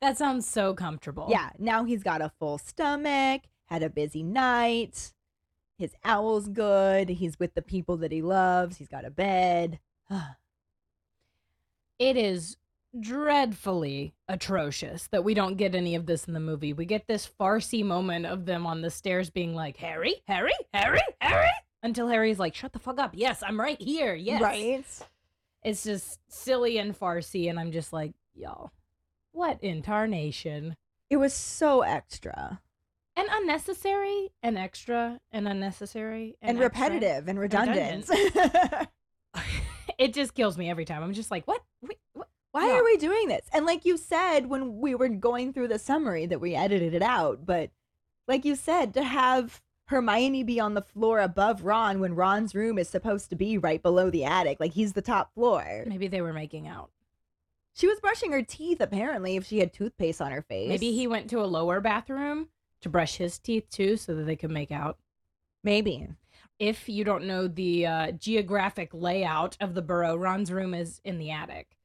[0.00, 1.26] that sounds so comfortable.
[1.28, 5.12] Yeah, now he's got a full stomach, had a busy night,
[5.76, 9.80] his owl's good, he's with the people that he loves, he's got a bed.
[11.98, 12.56] It is
[12.98, 16.72] dreadfully atrocious that we don't get any of this in the movie.
[16.72, 21.00] We get this farcy moment of them on the stairs being like, Harry, Harry, Harry,
[21.20, 21.50] Harry.
[21.82, 23.12] Until Harry's like, shut the fuck up.
[23.14, 24.14] Yes, I'm right here.
[24.14, 24.42] Yes.
[24.42, 24.84] Right?
[25.62, 27.48] It's just silly and farcy.
[27.48, 28.72] And I'm just like, y'all,
[29.32, 30.76] what in tarnation?
[31.10, 32.60] It was so extra
[33.16, 38.10] And unnecessary and extra and unnecessary and, and, repetitive and redundant.
[39.98, 41.02] it just kills me every time.
[41.02, 41.62] I'm just like, what?
[41.82, 42.07] Wait, what?
[42.58, 42.78] Why Yeah.
[42.80, 43.46] are we doing this?
[43.52, 47.02] And like you said when we were going through the summary that we edited it
[47.02, 47.70] out, but
[48.26, 52.76] like you said, to have Hermione be on the floor above Ron when Ron's room
[52.78, 55.84] is supposed to be right below the attic, like he's the top floor.
[55.86, 56.90] Maybe they were making out.
[57.74, 60.68] She was brushing her teeth apparently if she had toothpaste on her face.
[60.68, 62.48] Maybe he went to a lower bathroom
[62.80, 64.98] to brush his teeth too so that they could make out.
[65.62, 66.08] maybe.
[66.58, 71.18] If you don't know the uh, geographic layout of the burrow, Ron's room is in
[71.18, 71.77] the attic.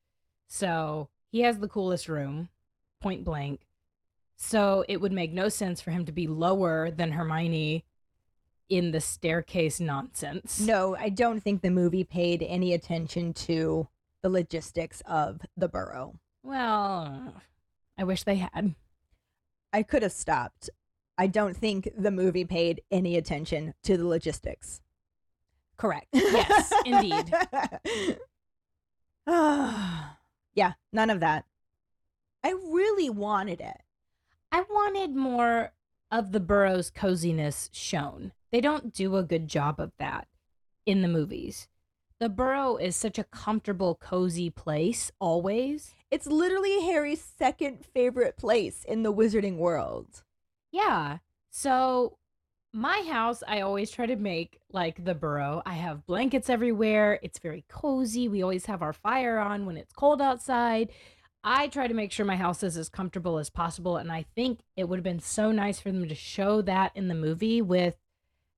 [0.54, 2.50] So he has the coolest room,
[3.02, 3.62] point blank.
[4.36, 7.86] So it would make no sense for him to be lower than Hermione
[8.70, 10.60] in the staircase nonsense.
[10.60, 13.88] No, I don't think the movie paid any attention to
[14.22, 16.20] the logistics of the burrow.
[16.44, 17.42] Well,
[17.98, 18.76] I wish they had.
[19.74, 20.70] I could have stopped.
[21.18, 24.82] I don't think the movie paid any attention to the logistics.
[25.78, 26.10] Correct.
[26.14, 27.34] Yes, indeed.
[30.54, 31.46] yeah, none of that.
[32.44, 33.82] I really wanted it.
[34.52, 35.74] I wanted more
[36.12, 38.34] of the burrow's coziness shown.
[38.52, 40.28] They don't do a good job of that
[40.86, 41.68] in the movies.
[42.20, 45.96] The burrow is such a comfortable, cozy place always.
[46.12, 50.24] It's literally Harry's second favorite place in the wizarding world.
[50.72, 51.18] Yeah.
[51.50, 52.18] So,
[52.74, 55.62] my house, I always try to make like the burrow.
[55.66, 57.20] I have blankets everywhere.
[57.22, 58.28] It's very cozy.
[58.28, 60.90] We always have our fire on when it's cold outside.
[61.44, 63.98] I try to make sure my house is as comfortable as possible.
[63.98, 67.10] And I think it would have been so nice for them to show that in
[67.10, 67.96] the movie with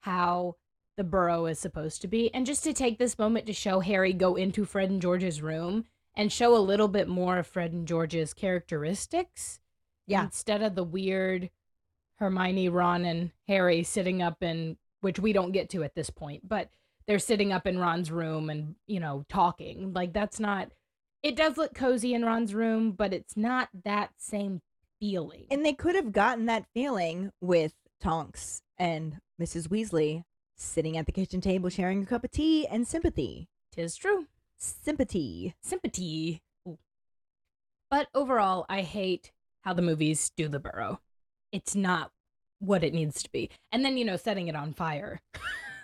[0.02, 0.56] how
[0.96, 2.34] the burrow is supposed to be.
[2.34, 5.86] And just to take this moment to show Harry go into Fred and George's room
[6.16, 9.60] and show a little bit more of Fred and George's characteristics.
[10.08, 10.24] Yeah.
[10.24, 11.50] Instead of the weird
[12.18, 16.48] Hermione, Ron, and Harry sitting up in, which we don't get to at this point,
[16.48, 16.70] but
[17.08, 19.94] they're sitting up in Ron's room and, you know, talking.
[19.94, 20.72] Like, that's not,
[21.22, 24.62] it does look cozy in Ron's room, but it's not that same
[25.00, 25.46] feeling.
[25.52, 29.68] And they could have gotten that feeling with Tonks and Mrs.
[29.68, 30.24] Weasley
[30.56, 33.50] sitting at the kitchen table sharing a cup of tea and sympathy.
[33.72, 34.28] Tis true.
[34.58, 35.54] Sympathy.
[35.62, 36.42] Sympathy.
[36.68, 36.80] Ooh.
[37.92, 41.02] But overall, I hate how the movies do the burrow.
[41.56, 42.12] It's not
[42.60, 43.50] what it needs to be.
[43.72, 45.22] And then, you know, setting it on fire.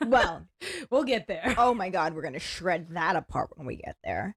[0.06, 0.46] Well,
[0.92, 1.56] we'll get there.
[1.58, 4.36] oh my God, we're going to shred that apart when we get there.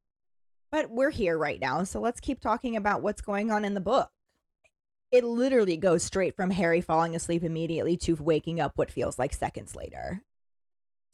[0.70, 3.80] But we're here right now, so let's keep talking about what's going on in the
[3.80, 4.10] book.
[5.10, 9.32] It literally goes straight from Harry falling asleep immediately to waking up what feels like
[9.32, 10.22] seconds later.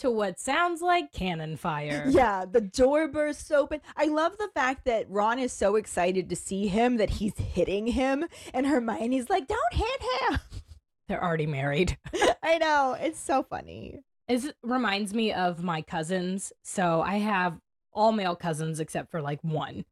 [0.01, 2.07] To what sounds like cannon fire.
[2.11, 3.81] Yeah, the door bursts open.
[3.97, 7.87] I love the fact that Ron is so excited to see him that he's hitting
[7.87, 8.25] him,
[8.55, 10.39] and Hermione's like, "Don't hit him."
[11.09, 11.99] They're already married.
[12.43, 14.01] I know it's so funny.
[14.27, 16.53] It reminds me of my cousins.
[16.63, 17.59] So I have
[17.93, 19.85] all male cousins except for like one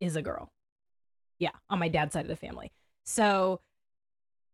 [0.00, 0.50] is a girl.
[1.38, 2.72] Yeah, on my dad's side of the family.
[3.04, 3.60] So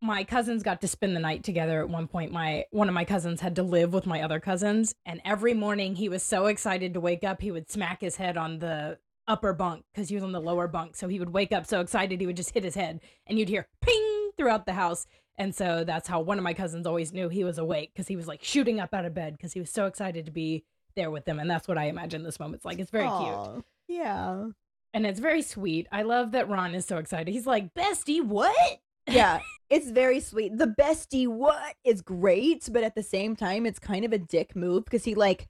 [0.02, 2.32] my cousins got to spend the night together at one point.
[2.32, 5.94] My one of my cousins had to live with my other cousins and every morning
[5.94, 8.98] he was so excited to wake up he would smack his head on the
[9.28, 10.96] upper bunk because he was on the lower bunk.
[10.96, 13.48] So he would wake up so excited he would just hit his head and you'd
[13.48, 15.06] hear ping throughout the house.
[15.38, 18.16] And so that's how one of my cousins always knew he was awake because he
[18.16, 20.64] was like shooting up out of bed because he was so excited to be
[20.96, 21.38] there with them.
[21.38, 22.80] And that's what i imagine this moment's like.
[22.80, 23.64] It's very cute.
[23.86, 24.48] Yeah.
[24.92, 25.86] and it's very sweet.
[25.92, 27.32] I love that ron is so excited.
[27.32, 29.40] He's like bestie what Yeah.
[29.70, 30.56] it's very sweet.
[30.58, 34.54] The bestie what is great, but at the same time, it's kind of a dick
[34.56, 35.48] move because he like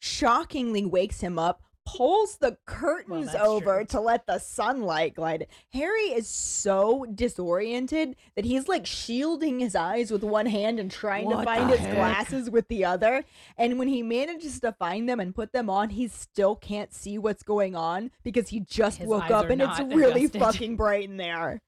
[0.00, 3.84] shockingly wakes him up, pulls the curtains that's over true.
[3.86, 5.46] to let the sunlight glide.
[5.72, 11.28] Harry is so disoriented that he's like shielding his eyes with one hand and trying
[11.30, 11.94] to find his heck?
[11.94, 13.24] glasses with the other.
[13.56, 17.16] And when he manages to find them and put them on, he still can't see
[17.18, 20.40] what's going on because he just His woke up and it's really adjusted.
[20.40, 21.60] fucking bright in there.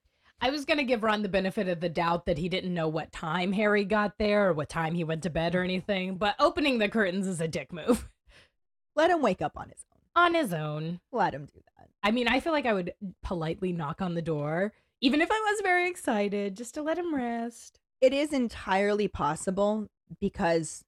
[0.42, 3.12] I was gonna give Ron the benefit of the doubt that he didn't know what
[3.12, 6.78] time Harry got there or what time he went to bed or anything, but opening
[6.78, 8.08] the curtains is a dick move.
[8.96, 10.24] Let him wake up on his own.
[10.24, 11.00] On his own.
[11.12, 11.88] Let him do that.
[12.02, 14.72] I mean, I feel like I would politely knock on the door,
[15.02, 17.78] even if I was very excited, just to let him rest.
[18.00, 19.88] It is entirely possible
[20.20, 20.84] because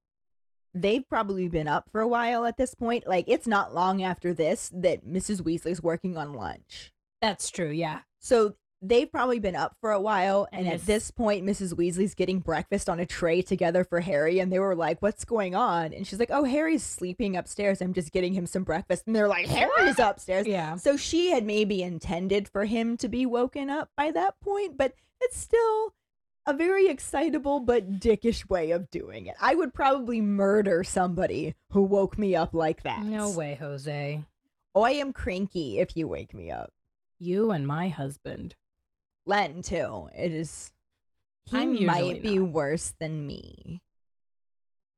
[0.75, 3.07] they've probably been up for a while at this point.
[3.07, 5.43] Like, it's not long after this that Mrs.
[5.43, 6.93] Weasley's working on lunch.
[7.21, 8.01] That's true, yeah.
[8.19, 10.49] So they've probably been up for a while.
[10.53, 11.75] And, And at this point, Mrs.
[11.75, 14.41] Weasley's getting breakfast on a tray together for Harry.
[14.41, 15.95] And they were like, What's going on?
[15.95, 17.81] And she's like, Oh, Harry's sleeping upstairs.
[17.81, 19.05] I'm just getting him some breakfast.
[19.07, 20.47] And they're like, Harry's upstairs.
[20.47, 20.77] Yeah.
[20.77, 24.95] So she had maybe intended for him to be woken up by that point, but
[25.21, 25.95] it's still
[26.45, 29.37] a very excitable but dickish way of doing it.
[29.41, 33.05] I would probably murder somebody who woke me up like that.
[33.05, 34.25] No way, Jose.
[34.75, 36.73] Oh, I am cranky if you wake me up.
[37.19, 38.57] You and my husband.
[39.27, 40.09] Len too.
[40.17, 40.73] It is.
[41.45, 42.51] He I'm might be not.
[42.51, 43.83] worse than me.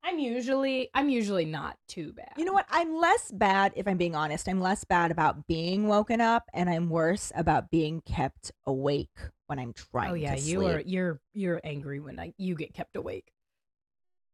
[0.05, 2.33] I'm usually I'm usually not too bad.
[2.37, 2.67] You know what?
[2.69, 4.47] I'm less bad, if I'm being honest.
[4.47, 9.17] I'm less bad about being woken up, and I'm worse about being kept awake
[9.47, 10.11] when I'm oh, trying.
[10.11, 10.75] Oh yeah, you sleep.
[10.75, 13.31] are you're you're angry when I you get kept awake.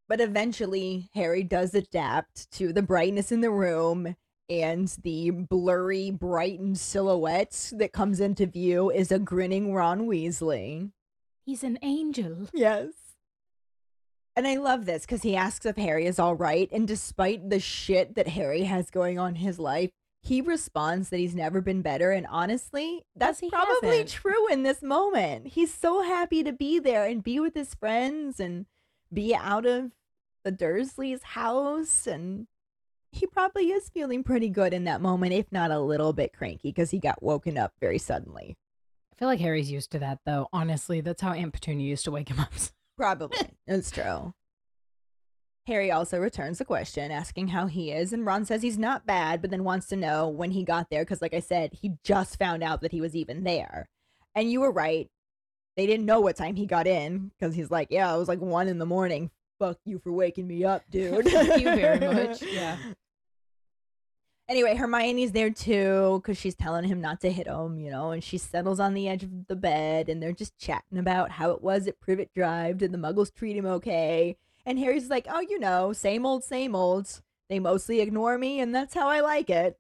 [0.09, 4.17] But eventually, Harry does adapt to the brightness in the room,
[4.51, 10.91] and the blurry, brightened silhouette that comes into view is a grinning Ron Weasley.
[11.45, 12.49] He's an angel.
[12.53, 12.89] Yes.
[14.35, 16.69] And I love this because he asks if Harry is all right.
[16.71, 19.89] And despite the shit that Harry has going on in his life,
[20.21, 22.11] he responds that he's never been better.
[22.11, 24.09] And honestly, that's probably hasn't.
[24.09, 25.47] true in this moment.
[25.47, 28.65] He's so happy to be there and be with his friends and
[29.13, 29.91] be out of
[30.43, 32.05] the Dursleys' house.
[32.05, 32.47] And
[33.11, 36.69] he probably is feeling pretty good in that moment, if not a little bit cranky
[36.69, 38.57] because he got woken up very suddenly.
[39.13, 40.47] I feel like Harry's used to that though.
[40.53, 42.51] Honestly, that's how Aunt Petunia used to wake him up.
[42.97, 43.37] Probably.
[43.67, 44.33] it's true.
[45.67, 49.41] Harry also returns the question, asking how he is, and Ron says he's not bad,
[49.41, 52.39] but then wants to know when he got there, because, like I said, he just
[52.39, 53.87] found out that he was even there.
[54.33, 55.07] And you were right.
[55.77, 58.39] They didn't know what time he got in, because he's like, Yeah, it was like
[58.39, 59.29] one in the morning.
[59.59, 61.25] Fuck you for waking me up, dude.
[61.25, 62.41] Thank you very much.
[62.51, 62.77] Yeah.
[64.51, 68.21] Anyway, Hermione's there too because she's telling him not to hit him, you know, and
[68.21, 71.61] she settles on the edge of the bed and they're just chatting about how it
[71.61, 72.77] was at Privet Drive.
[72.79, 74.35] Did the muggles treat him okay?
[74.65, 77.21] And Harry's like, oh, you know, same old, same old.
[77.47, 79.79] They mostly ignore me and that's how I like it.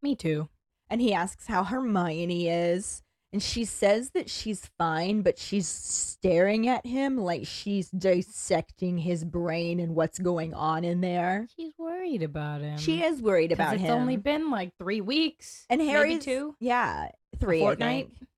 [0.00, 0.48] Me too.
[0.88, 3.02] And he asks how Hermione is.
[3.36, 9.24] And she says that she's fine, but she's staring at him like she's dissecting his
[9.26, 11.46] brain and what's going on in there.
[11.54, 12.78] She's worried about him.
[12.78, 13.80] She is worried 'Cause about him.
[13.80, 14.00] it's him.
[14.00, 15.66] only been like three weeks.
[15.68, 16.56] And maybe Harry's two.
[16.60, 17.58] Yeah, three.
[17.58, 18.06] I fortnight?
[18.16, 18.28] think.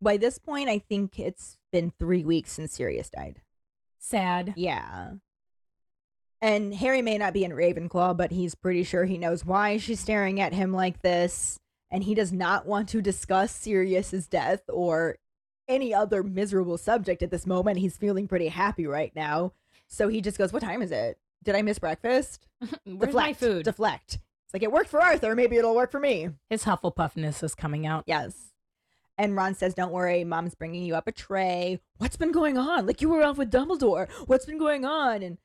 [0.00, 3.42] By this point, I think it's been three weeks since Sirius died.
[3.98, 4.54] Sad.
[4.56, 5.10] Yeah.
[6.40, 10.00] And Harry may not be in Ravenclaw, but he's pretty sure he knows why she's
[10.00, 11.58] staring at him like this.
[11.92, 15.18] And he does not want to discuss Sirius's death or
[15.68, 17.78] any other miserable subject at this moment.
[17.78, 19.52] He's feeling pretty happy right now.
[19.88, 21.18] So he just goes, What time is it?
[21.44, 22.48] Did I miss breakfast?
[22.84, 23.64] Where's my food?
[23.64, 24.14] Deflect.
[24.14, 25.36] It's like, It worked for Arthur.
[25.36, 26.30] Maybe it'll work for me.
[26.48, 28.04] His Hufflepuffness is coming out.
[28.06, 28.34] Yes.
[29.18, 31.78] And Ron says, Don't worry, mom's bringing you up a tray.
[31.98, 32.86] What's been going on?
[32.86, 34.10] Like, you were off with Dumbledore.
[34.26, 35.22] What's been going on?
[35.22, 35.36] And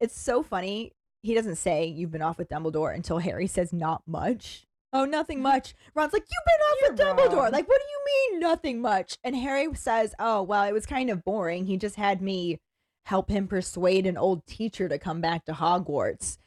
[0.00, 0.92] it's so funny.
[1.22, 4.66] He doesn't say you've been off with Dumbledore until Harry says, Not much.
[4.94, 5.74] Oh, nothing much.
[5.94, 7.42] Ron's like, You've been off with You're Dumbledore.
[7.42, 7.52] wrong.
[7.52, 9.18] Like, what do you mean, nothing much?
[9.24, 11.66] And Harry says, Oh, well, it was kind of boring.
[11.66, 12.58] He just had me
[13.06, 16.38] help him persuade an old teacher to come back to Hogwarts.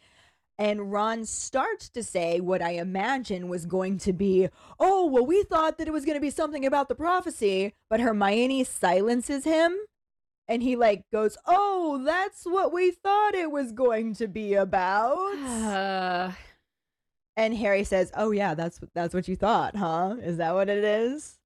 [0.58, 5.44] And Ron starts to say what I imagine was going to be, oh, well, we
[5.44, 9.76] thought that it was going to be something about the prophecy, but Hermione silences him.
[10.48, 15.36] And he like goes, oh, that's what we thought it was going to be about.
[17.38, 20.16] And Harry says, "Oh yeah, that's that's what you thought, huh?
[20.22, 21.38] Is that what it is?"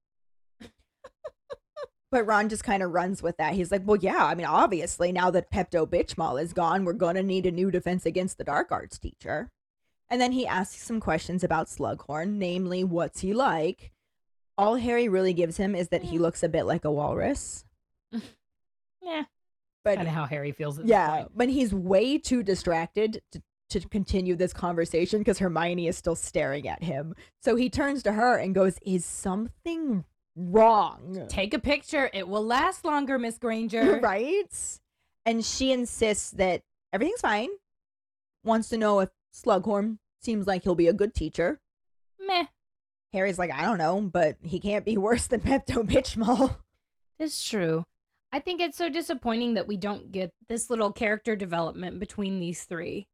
[2.12, 3.54] but Ron just kind of runs with that.
[3.54, 4.26] He's like, "Well, yeah.
[4.26, 8.06] I mean, obviously, now that Pepto Bitchmal is gone, we're gonna need a new defense
[8.06, 9.52] against the dark arts teacher."
[10.10, 13.92] And then he asks some questions about Slughorn, namely, what's he like?
[14.58, 16.22] All Harry really gives him is that he mm.
[16.22, 17.66] looks a bit like a walrus.
[19.02, 19.24] yeah,
[19.84, 23.42] But kind of how Harry feels yeah, but he's way too distracted to,
[23.72, 27.16] to continue this conversation because Hermione is still staring at him.
[27.42, 30.06] So he turns to her and goes, Is something
[30.36, 31.26] wrong?
[31.30, 32.10] Take a picture.
[32.14, 34.00] It will last longer, Miss Granger.
[34.04, 34.80] right?
[35.26, 37.50] And she insists that everything's fine,
[38.44, 41.60] wants to know if Slughorn seems like he'll be a good teacher.
[42.20, 42.46] Meh.
[43.14, 46.58] Harry's like, I don't know, but he can't be worse than Pepto Bitchmal.
[47.20, 47.86] It's true.
[48.34, 52.64] I think it's so disappointing that we don't get this little character development between these
[52.64, 53.08] three.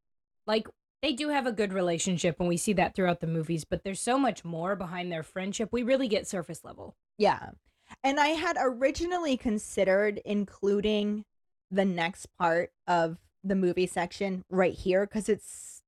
[0.47, 0.67] Like,
[1.01, 3.99] they do have a good relationship, and we see that throughout the movies, but there's
[3.99, 5.69] so much more behind their friendship.
[5.71, 6.95] We really get surface level.
[7.17, 7.49] Yeah.
[8.03, 11.25] And I had originally considered including
[11.69, 15.41] the next part of the movie section right here because it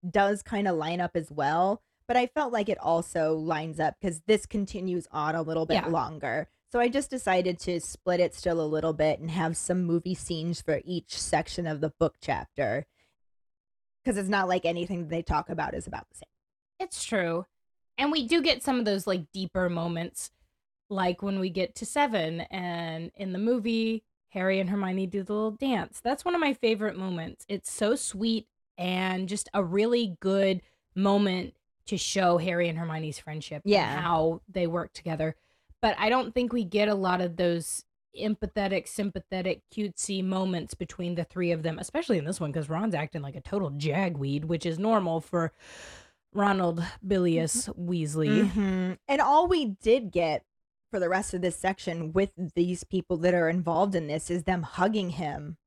[0.10, 1.82] does kind of line up as well.
[2.08, 5.76] But I felt like it also lines up because this continues on a little bit
[5.76, 5.88] Yeah.
[5.88, 6.48] longer.
[6.72, 10.16] So I just decided to split it still a little bit and have some movie
[10.16, 12.86] scenes for each section of the book chapter
[14.04, 16.30] because it's not like anything they talk about is about the same.
[16.80, 17.46] It's true.
[17.98, 20.32] And we do get some of those like deeper moments,
[20.90, 25.34] like when we get to seven and in the movie, Harry and Hermione do the
[25.34, 26.00] little dance.
[26.02, 27.46] That's one of my favorite moments.
[27.50, 28.48] It's so sweet
[28.78, 30.62] and just a really good
[30.96, 31.56] moment
[31.88, 33.92] to show Harry and Hermione's friendship Yeah.
[33.92, 35.36] and how they work together.
[35.82, 37.84] But I don't think we get a lot of those
[38.18, 42.96] empathetic, sympathetic, cutesy moments between the three of them, especially in this one, because Ron's
[42.96, 45.52] acting like a total jagweed, which is normal for
[46.34, 48.50] Ronald Bilius Weasley.
[48.52, 48.98] Mhm.
[49.08, 50.46] And all we did get
[50.92, 54.44] for the rest of this section with these people that are involved in this is
[54.44, 55.58] them hugging him.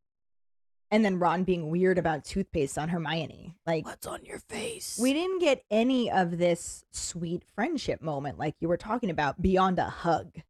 [0.90, 3.55] And then Ron being weird about toothpaste on Hermione.
[3.66, 4.99] Like, What's on your face?
[5.01, 9.78] we didn't get any of this sweet friendship moment like you were talking about beyond
[9.78, 10.43] a hug.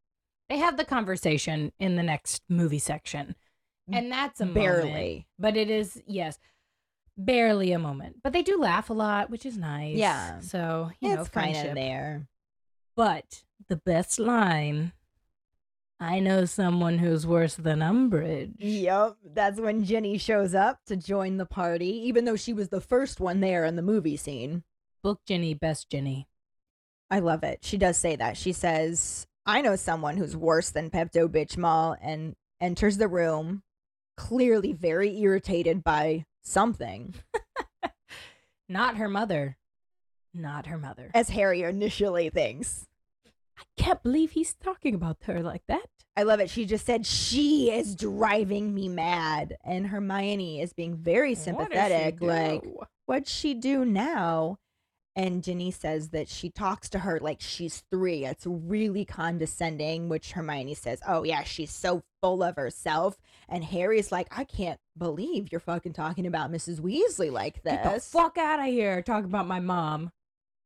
[0.53, 3.37] They have the conversation in the next movie section,
[3.91, 4.55] mm, and that's a moment.
[4.55, 5.27] Barely.
[5.39, 6.39] but it is yes,
[7.17, 8.17] barely a moment.
[8.23, 9.97] But they do laugh a lot, which is nice.
[9.97, 10.41] Yeah.
[10.41, 12.27] So you know, it's kind of there.
[12.95, 14.93] But the best line.
[15.99, 18.57] I know someone who's worse than Umbridge.
[18.59, 19.17] Yep.
[19.25, 23.21] That's when Ginny shows up to join the party, even though she was the first
[23.21, 24.65] one there in the movie scene.
[25.03, 26.29] Book Ginny, best Ginny.
[27.11, 27.61] I love it.
[27.63, 28.37] She does say that.
[28.37, 33.63] She says, I know someone who's worse than Pepto Bitchmal and enters the room,
[34.17, 37.15] clearly very irritated by something,
[38.69, 39.57] Not her mother.
[40.33, 41.11] Not her mother.
[41.13, 42.87] as Harry initially thinks.
[43.59, 45.87] I can't believe he's talking about her like that.
[46.17, 46.49] I love it.
[46.51, 49.57] She just said, She is driving me mad.
[49.65, 52.21] And Hermione is being very sympathetic.
[52.23, 52.65] Like,
[53.07, 54.59] what'd she do now?
[55.15, 58.25] And Ginny says that she talks to her like she's three.
[58.25, 63.19] It's really condescending, which Hermione says, Oh, yeah, she's so full of herself.
[63.49, 66.81] And Harry's like, I can't believe you're fucking talking about Mrs.
[66.81, 67.75] Weasley like this.
[67.75, 70.13] Get the fuck out of here talking about my mom.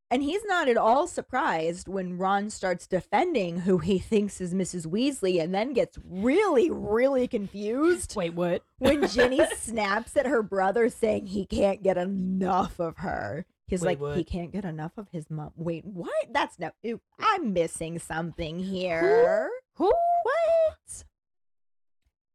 [0.09, 4.87] And he's not at all surprised when Ron starts defending who he thinks is Mrs.
[4.87, 8.63] Weasley and then gets really, really confused Wait, what?
[8.79, 13.47] when Ginny snaps at her brother saying he can't get enough of her.
[13.67, 15.51] He's Wait, like, he can't get enough of his mom.
[15.57, 16.33] Wait, what?
[16.33, 16.71] That's no.
[16.83, 19.51] ew, I'm missing something here.
[19.75, 19.87] Who?
[19.87, 21.05] What?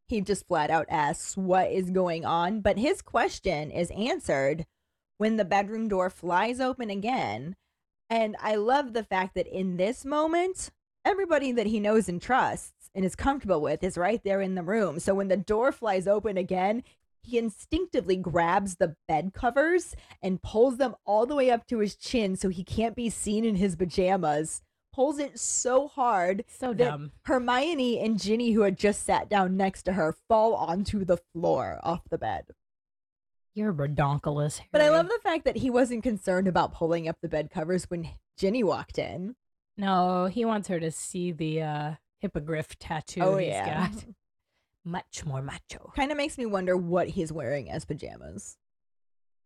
[0.07, 4.65] He just flat out asks what is going on, but his question is answered
[5.17, 7.55] when the bedroom door flies open again.
[8.09, 10.69] And I love the fact that in this moment,
[11.05, 14.63] everybody that he knows and trusts and is comfortable with is right there in the
[14.63, 14.99] room.
[14.99, 16.83] So when the door flies open again,
[17.23, 21.95] he instinctively grabs the bed covers and pulls them all the way up to his
[21.95, 24.61] chin so he can't be seen in his pajamas.
[24.93, 27.11] Pulls it so hard So that dumb.
[27.23, 31.79] Hermione and Ginny, who had just sat down next to her, fall onto the floor
[31.83, 32.47] off the bed.
[33.53, 34.61] You're redonkulous.
[34.71, 37.85] But I love the fact that he wasn't concerned about pulling up the bed covers
[37.89, 39.35] when Ginny walked in.
[39.77, 44.05] No, he wants her to see the uh hippogriff tattoo oh he's yeah, got.
[44.83, 45.91] Much more macho.
[45.95, 48.57] kind of makes me wonder what he's wearing as pajamas.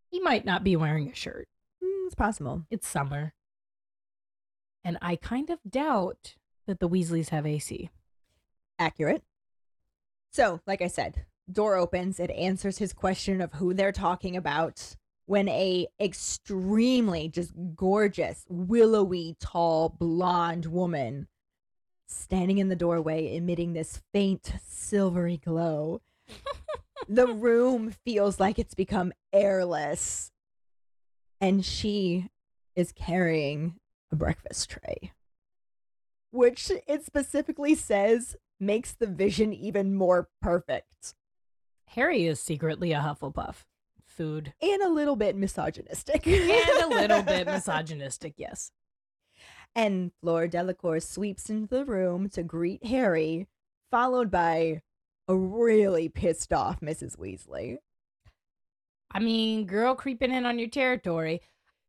[0.09, 1.47] He might not be wearing a shirt.
[1.83, 2.63] Mm, it's possible.
[2.69, 3.33] It's summer.
[4.83, 6.35] And I kind of doubt
[6.67, 7.89] that the Weasleys have AC.
[8.79, 9.23] Accurate.
[10.31, 12.19] So, like I said, door opens.
[12.19, 19.35] It answers his question of who they're talking about when a extremely just gorgeous, willowy,
[19.39, 21.27] tall, blonde woman
[22.07, 26.01] standing in the doorway emitting this faint silvery glow.
[27.07, 30.31] the room feels like it's become airless
[31.39, 32.29] and she
[32.75, 33.75] is carrying
[34.11, 35.11] a breakfast tray
[36.31, 41.13] which it specifically says makes the vision even more perfect
[41.89, 43.65] Harry is secretly a Hufflepuff.
[44.05, 44.53] Food.
[44.61, 46.25] and a little bit misogynistic.
[46.25, 48.71] And a little bit misogynistic, yes.
[49.75, 53.47] And Fleur Delacour sweeps into the room to greet Harry,
[53.91, 54.81] followed by
[55.27, 57.17] a really pissed off Mrs.
[57.17, 57.77] Weasley.
[59.11, 61.41] I mean, girl creeping in on your territory.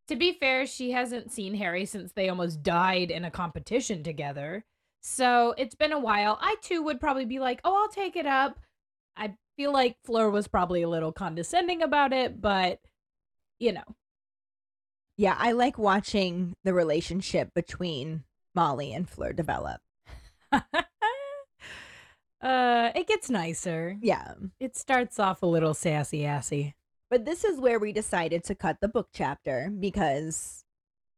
[0.09, 4.65] To be fair, she hasn't seen Harry since they almost died in a competition together.
[5.01, 6.39] So it's been a while.
[6.41, 8.59] I too would probably be like, oh, I'll take it up.
[9.17, 12.81] I feel like Fleur was probably a little condescending about it, but
[13.59, 13.85] you know.
[15.17, 19.81] Yeah, I like watching the relationship between Molly and Fleur develop.
[20.53, 20.63] uh,
[22.43, 23.97] it gets nicer.
[24.03, 24.35] Yeah.
[24.61, 26.75] It starts off a little sassy assy.
[27.09, 30.65] But this is where we decided to cut the book chapter because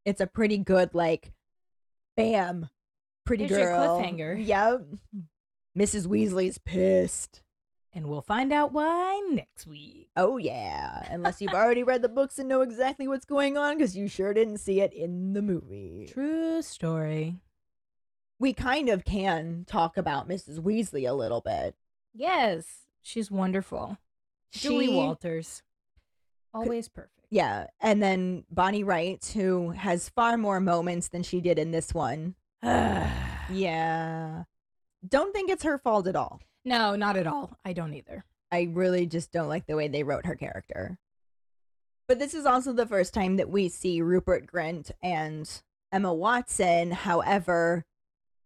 [0.05, 1.32] it's a pretty good, like,
[2.16, 2.68] bam,
[3.24, 4.01] pretty There's your girl.
[4.01, 4.46] cliffhanger.
[4.46, 4.82] Yep.
[5.76, 6.07] Mrs.
[6.07, 7.42] Weasley's pissed.
[7.99, 10.09] And we'll find out why next week.
[10.16, 11.05] Oh, yeah.
[11.11, 14.32] Unless you've already read the books and know exactly what's going on because you sure
[14.32, 16.09] didn't see it in the movie.
[16.09, 17.40] True story.
[18.38, 20.61] We kind of can talk about Mrs.
[20.61, 21.74] Weasley a little bit.
[22.14, 23.99] Yes, she's wonderful.
[24.53, 25.64] Julie Walters.
[26.55, 27.26] Always perfect.
[27.30, 27.66] Yeah.
[27.80, 32.36] And then Bonnie Wright, who has far more moments than she did in this one.
[33.51, 34.42] Yeah.
[35.09, 36.42] Don't think it's her fault at all.
[36.68, 37.56] No, not at all.
[37.64, 38.24] I don't either.
[38.52, 40.98] I really just don't like the way they wrote her character.
[42.06, 45.50] But this is also the first time that we see Rupert Grint and
[45.92, 46.90] Emma Watson.
[46.90, 47.84] However,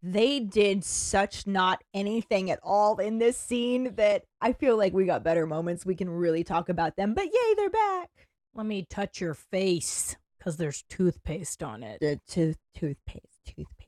[0.02, 5.04] they did such not anything at all in this scene that I feel like we
[5.04, 5.86] got better moments.
[5.86, 7.14] We can really talk about them.
[7.14, 8.10] But yay, they're back.
[8.54, 12.00] Let me touch your face because there's toothpaste on it.
[12.00, 13.82] The tooth toothpaste, toothpaste.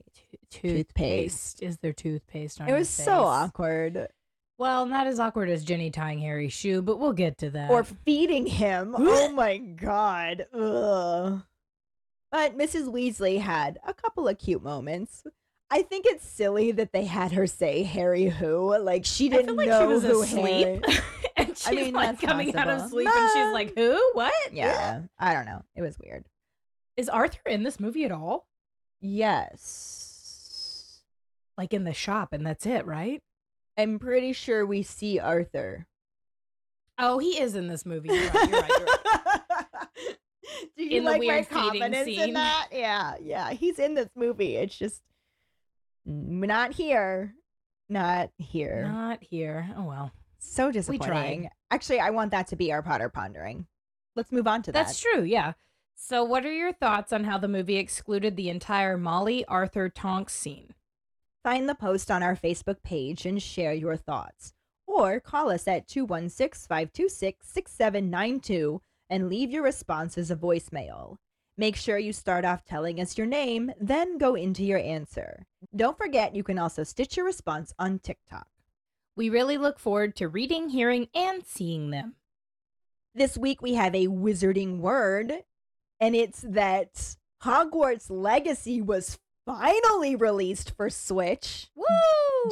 [0.50, 1.62] Toothpaste.
[1.62, 4.08] Is there toothpaste on It It was so awkward.
[4.56, 7.70] Well, not as awkward as Ginny tying Harry's shoe, but we'll get to that.
[7.70, 8.94] or feeding him.
[8.98, 10.46] oh my god.
[10.52, 11.42] Ugh.
[12.30, 12.92] But Mrs.
[12.92, 15.24] Weasley had a couple of cute moments.
[15.70, 18.76] I think it's silly that they had her say Harry who.
[18.78, 20.84] Like she didn't feel like know she was who asleep.
[20.84, 20.98] Harry-
[21.36, 22.90] and she's mean, like coming out of possible.
[22.90, 24.10] sleep and she's like, Who?
[24.14, 24.32] What?
[24.52, 25.62] Yeah, I don't know.
[25.74, 26.24] It was weird.
[26.96, 28.46] Is Arthur in this movie at all?
[29.00, 31.00] Yes.
[31.58, 33.20] Like in the shop, and that's it, right?
[33.76, 35.86] I'm pretty sure we see Arthur.
[36.98, 38.08] Oh, he is in this movie.
[38.08, 38.48] You're right.
[38.48, 38.70] You're right.
[38.78, 40.16] You're right.
[40.76, 42.68] Do you In the like weird my confidence in that?
[42.72, 43.50] Yeah, yeah.
[43.50, 44.56] He's in this movie.
[44.56, 45.02] It's just
[46.04, 47.34] not here.
[47.88, 48.88] Not here.
[48.90, 49.70] Not here.
[49.76, 50.12] Oh well.
[50.38, 51.48] So disappointing.
[51.70, 53.66] Actually, I want that to be our Potter pondering.
[54.14, 54.86] Let's move on to that.
[54.86, 55.54] That's true, yeah.
[55.96, 60.34] So, what are your thoughts on how the movie excluded the entire Molly Arthur Tonks
[60.34, 60.74] scene?
[61.44, 64.54] Find the post on our Facebook page and share your thoughts.
[64.86, 68.80] Or call us at 216 526 6792
[69.10, 71.18] and leave your response as a voicemail.
[71.58, 75.44] Make sure you start off telling us your name, then go into your answer.
[75.76, 78.46] Don't forget, you can also stitch your response on TikTok.
[79.14, 82.14] We really look forward to reading, hearing, and seeing them.
[83.14, 85.32] This week we have a wizarding word,
[86.00, 91.68] and it's that Hogwarts Legacy was finally released for Switch.
[91.74, 91.84] Woo!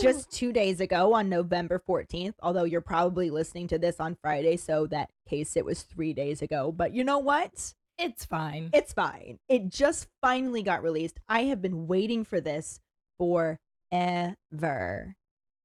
[0.00, 2.34] just two days ago on November 14th.
[2.42, 6.42] Although you're probably listening to this on Friday, so that case it was three days
[6.42, 6.72] ago.
[6.72, 7.74] But you know what?
[7.98, 8.70] it's fine.
[8.72, 9.38] It's fine.
[9.48, 11.20] It just finally got released.
[11.28, 12.80] I have been waiting for this
[13.18, 15.14] forever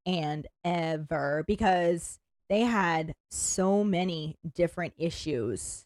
[0.05, 5.85] and ever because they had so many different issues.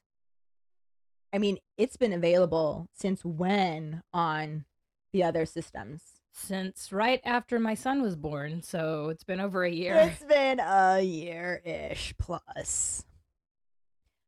[1.33, 4.65] I mean, it's been available since when on
[5.11, 6.01] the other systems?
[6.33, 9.95] Since right after my son was born, so it's been over a year.
[9.95, 13.05] It's been a year ish plus.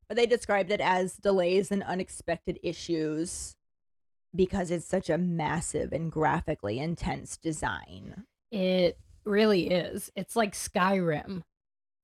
[0.08, 3.56] But they described it as delays and unexpected issues
[4.36, 8.26] because it's such a massive and graphically intense design.
[8.52, 10.12] It really is.
[10.16, 11.44] It's like Skyrim,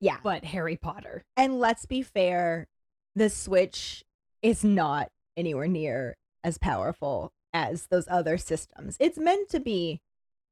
[0.00, 0.16] Yeah.
[0.22, 1.24] but Harry Potter.
[1.36, 2.68] And let's be fair,
[3.14, 4.04] the Switch
[4.42, 8.96] is not anywhere near as powerful as those other systems.
[9.00, 10.00] It's meant to be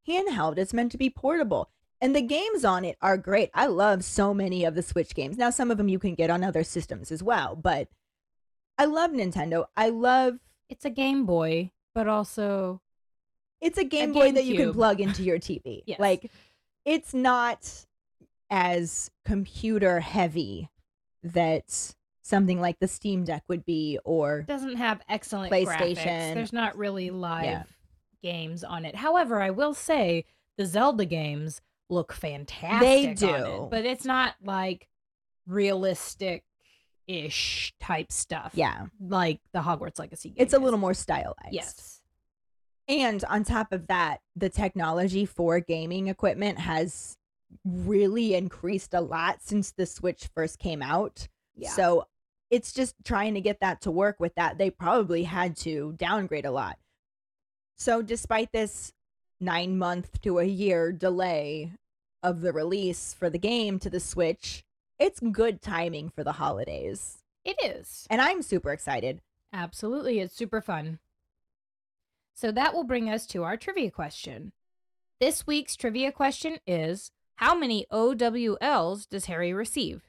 [0.09, 1.71] handheld, it's meant to be portable.
[2.01, 3.51] And the games on it are great.
[3.55, 5.37] I love so many of the Switch games.
[5.37, 7.89] Now, some of them you can get on other systems as well, but
[8.79, 9.67] I love Nintendo.
[9.77, 10.39] I love
[10.69, 12.81] It's a Game Boy, but also
[13.61, 15.83] it's a Game Boy that you can plug into your TV.
[15.87, 15.99] Yes.
[15.99, 16.31] Like
[16.85, 17.87] it's not
[18.51, 20.71] as computer heavy
[21.23, 21.95] that
[22.29, 25.97] something like the Steam Deck would be or doesn't have excellent PlayStation.
[25.97, 26.35] graphics.
[26.35, 27.63] There's not really live Yeah.
[28.23, 28.95] games on it.
[28.95, 30.25] However, I will say
[30.57, 32.81] the Zelda games look fantastic.
[32.81, 33.35] They do.
[33.65, 34.89] it, but it's not like
[35.47, 36.45] realistic
[37.07, 38.53] ish type stuff.
[38.55, 40.29] yeah, like the Hogwarts Legacy.
[40.31, 40.63] Game it's a is.
[40.63, 41.35] little more stylized.
[41.53, 42.01] yes.
[42.87, 47.17] And on top of that, the technology for gaming equipment has
[47.65, 51.29] really increased a lot since the Switch first came out.
[51.55, 51.71] Yeah.
[51.71, 52.07] So
[52.51, 54.59] it's just trying to get that to work with that.
[54.59, 56.79] They probably had to downgrade a lot.
[57.77, 58.93] So despite this
[59.41, 61.73] nine month to a year delay
[62.23, 64.65] of the release for the game to the Switch,
[64.99, 67.19] it's good timing for the holidays.
[67.45, 68.07] It is.
[68.11, 69.21] And I'm super excited.
[69.53, 70.19] Absolutely.
[70.19, 70.99] It's super fun.
[72.35, 74.53] So that will bring us to our trivia question.
[75.21, 80.08] This week's trivia question is How many OWLs does Harry receive?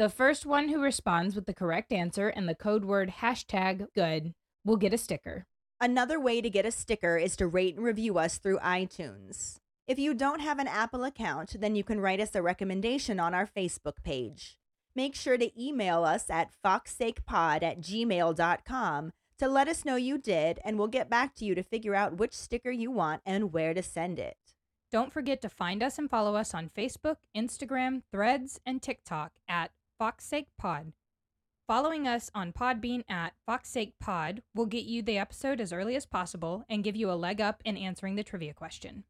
[0.00, 4.32] The first one who responds with the correct answer and the code word hashtag good
[4.64, 5.44] will get a sticker.
[5.78, 9.56] Another way to get a sticker is to rate and review us through iTunes.
[9.86, 13.34] If you don't have an Apple account, then you can write us a recommendation on
[13.34, 14.56] our Facebook page.
[14.96, 20.60] Make sure to email us at FawkesSakePod at gmail.com to let us know you did,
[20.64, 23.74] and we'll get back to you to figure out which sticker you want and where
[23.74, 24.38] to send it.
[24.90, 29.70] Don't forget to find us and follow us on Facebook, Instagram, Threads, and TikTok at
[30.00, 30.92] FawkesSakePod.
[31.68, 36.64] Following us on Podbean at FawkesSakePod will get you the episode as early as possible
[36.68, 39.04] and give you a leg up in answering the trivia question.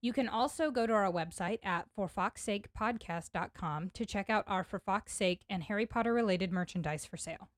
[0.00, 5.16] You can also go to our website at ForFawkesSakePodcast.com to check out our For Fawkes's
[5.16, 7.50] Sake and Harry Potter related merchandise for sale.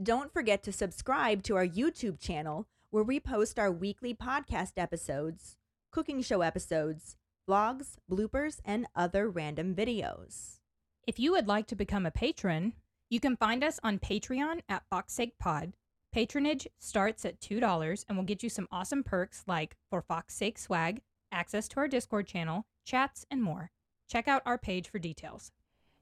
[0.00, 5.56] Don't forget to subscribe to our YouTube channel where we post our weekly podcast episodes,
[5.90, 7.16] cooking show episodes,
[7.48, 10.59] vlogs, bloopers, and other random videos.
[11.06, 12.74] If you would like to become a patron,
[13.08, 15.72] you can find us on Patreon at FawkesSake Pod.
[16.12, 20.58] Patronage starts at $2 and will get you some awesome perks like for Fawkes's Sake
[20.58, 21.00] swag,
[21.32, 23.70] access to our Discord channel, chats, and more.
[24.08, 25.52] Check out our page for details.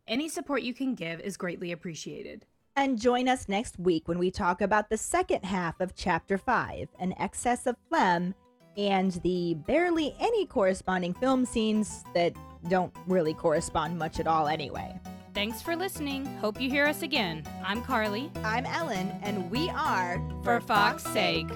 [0.07, 2.47] Any support you can give is greatly appreciated.
[2.75, 6.89] And join us next week when we talk about the second half of Chapter 5
[6.99, 8.35] An Excess of Phlegm
[8.77, 12.35] and the barely any corresponding film scenes that
[12.69, 14.99] don't really correspond much at all anyway.
[15.35, 16.27] Thanks for listening.
[16.39, 17.45] Hope you hear us again.
[17.65, 18.31] I'm Karlee.
[18.45, 21.49] I'm Ellen, and we are For Fawkes's Sake.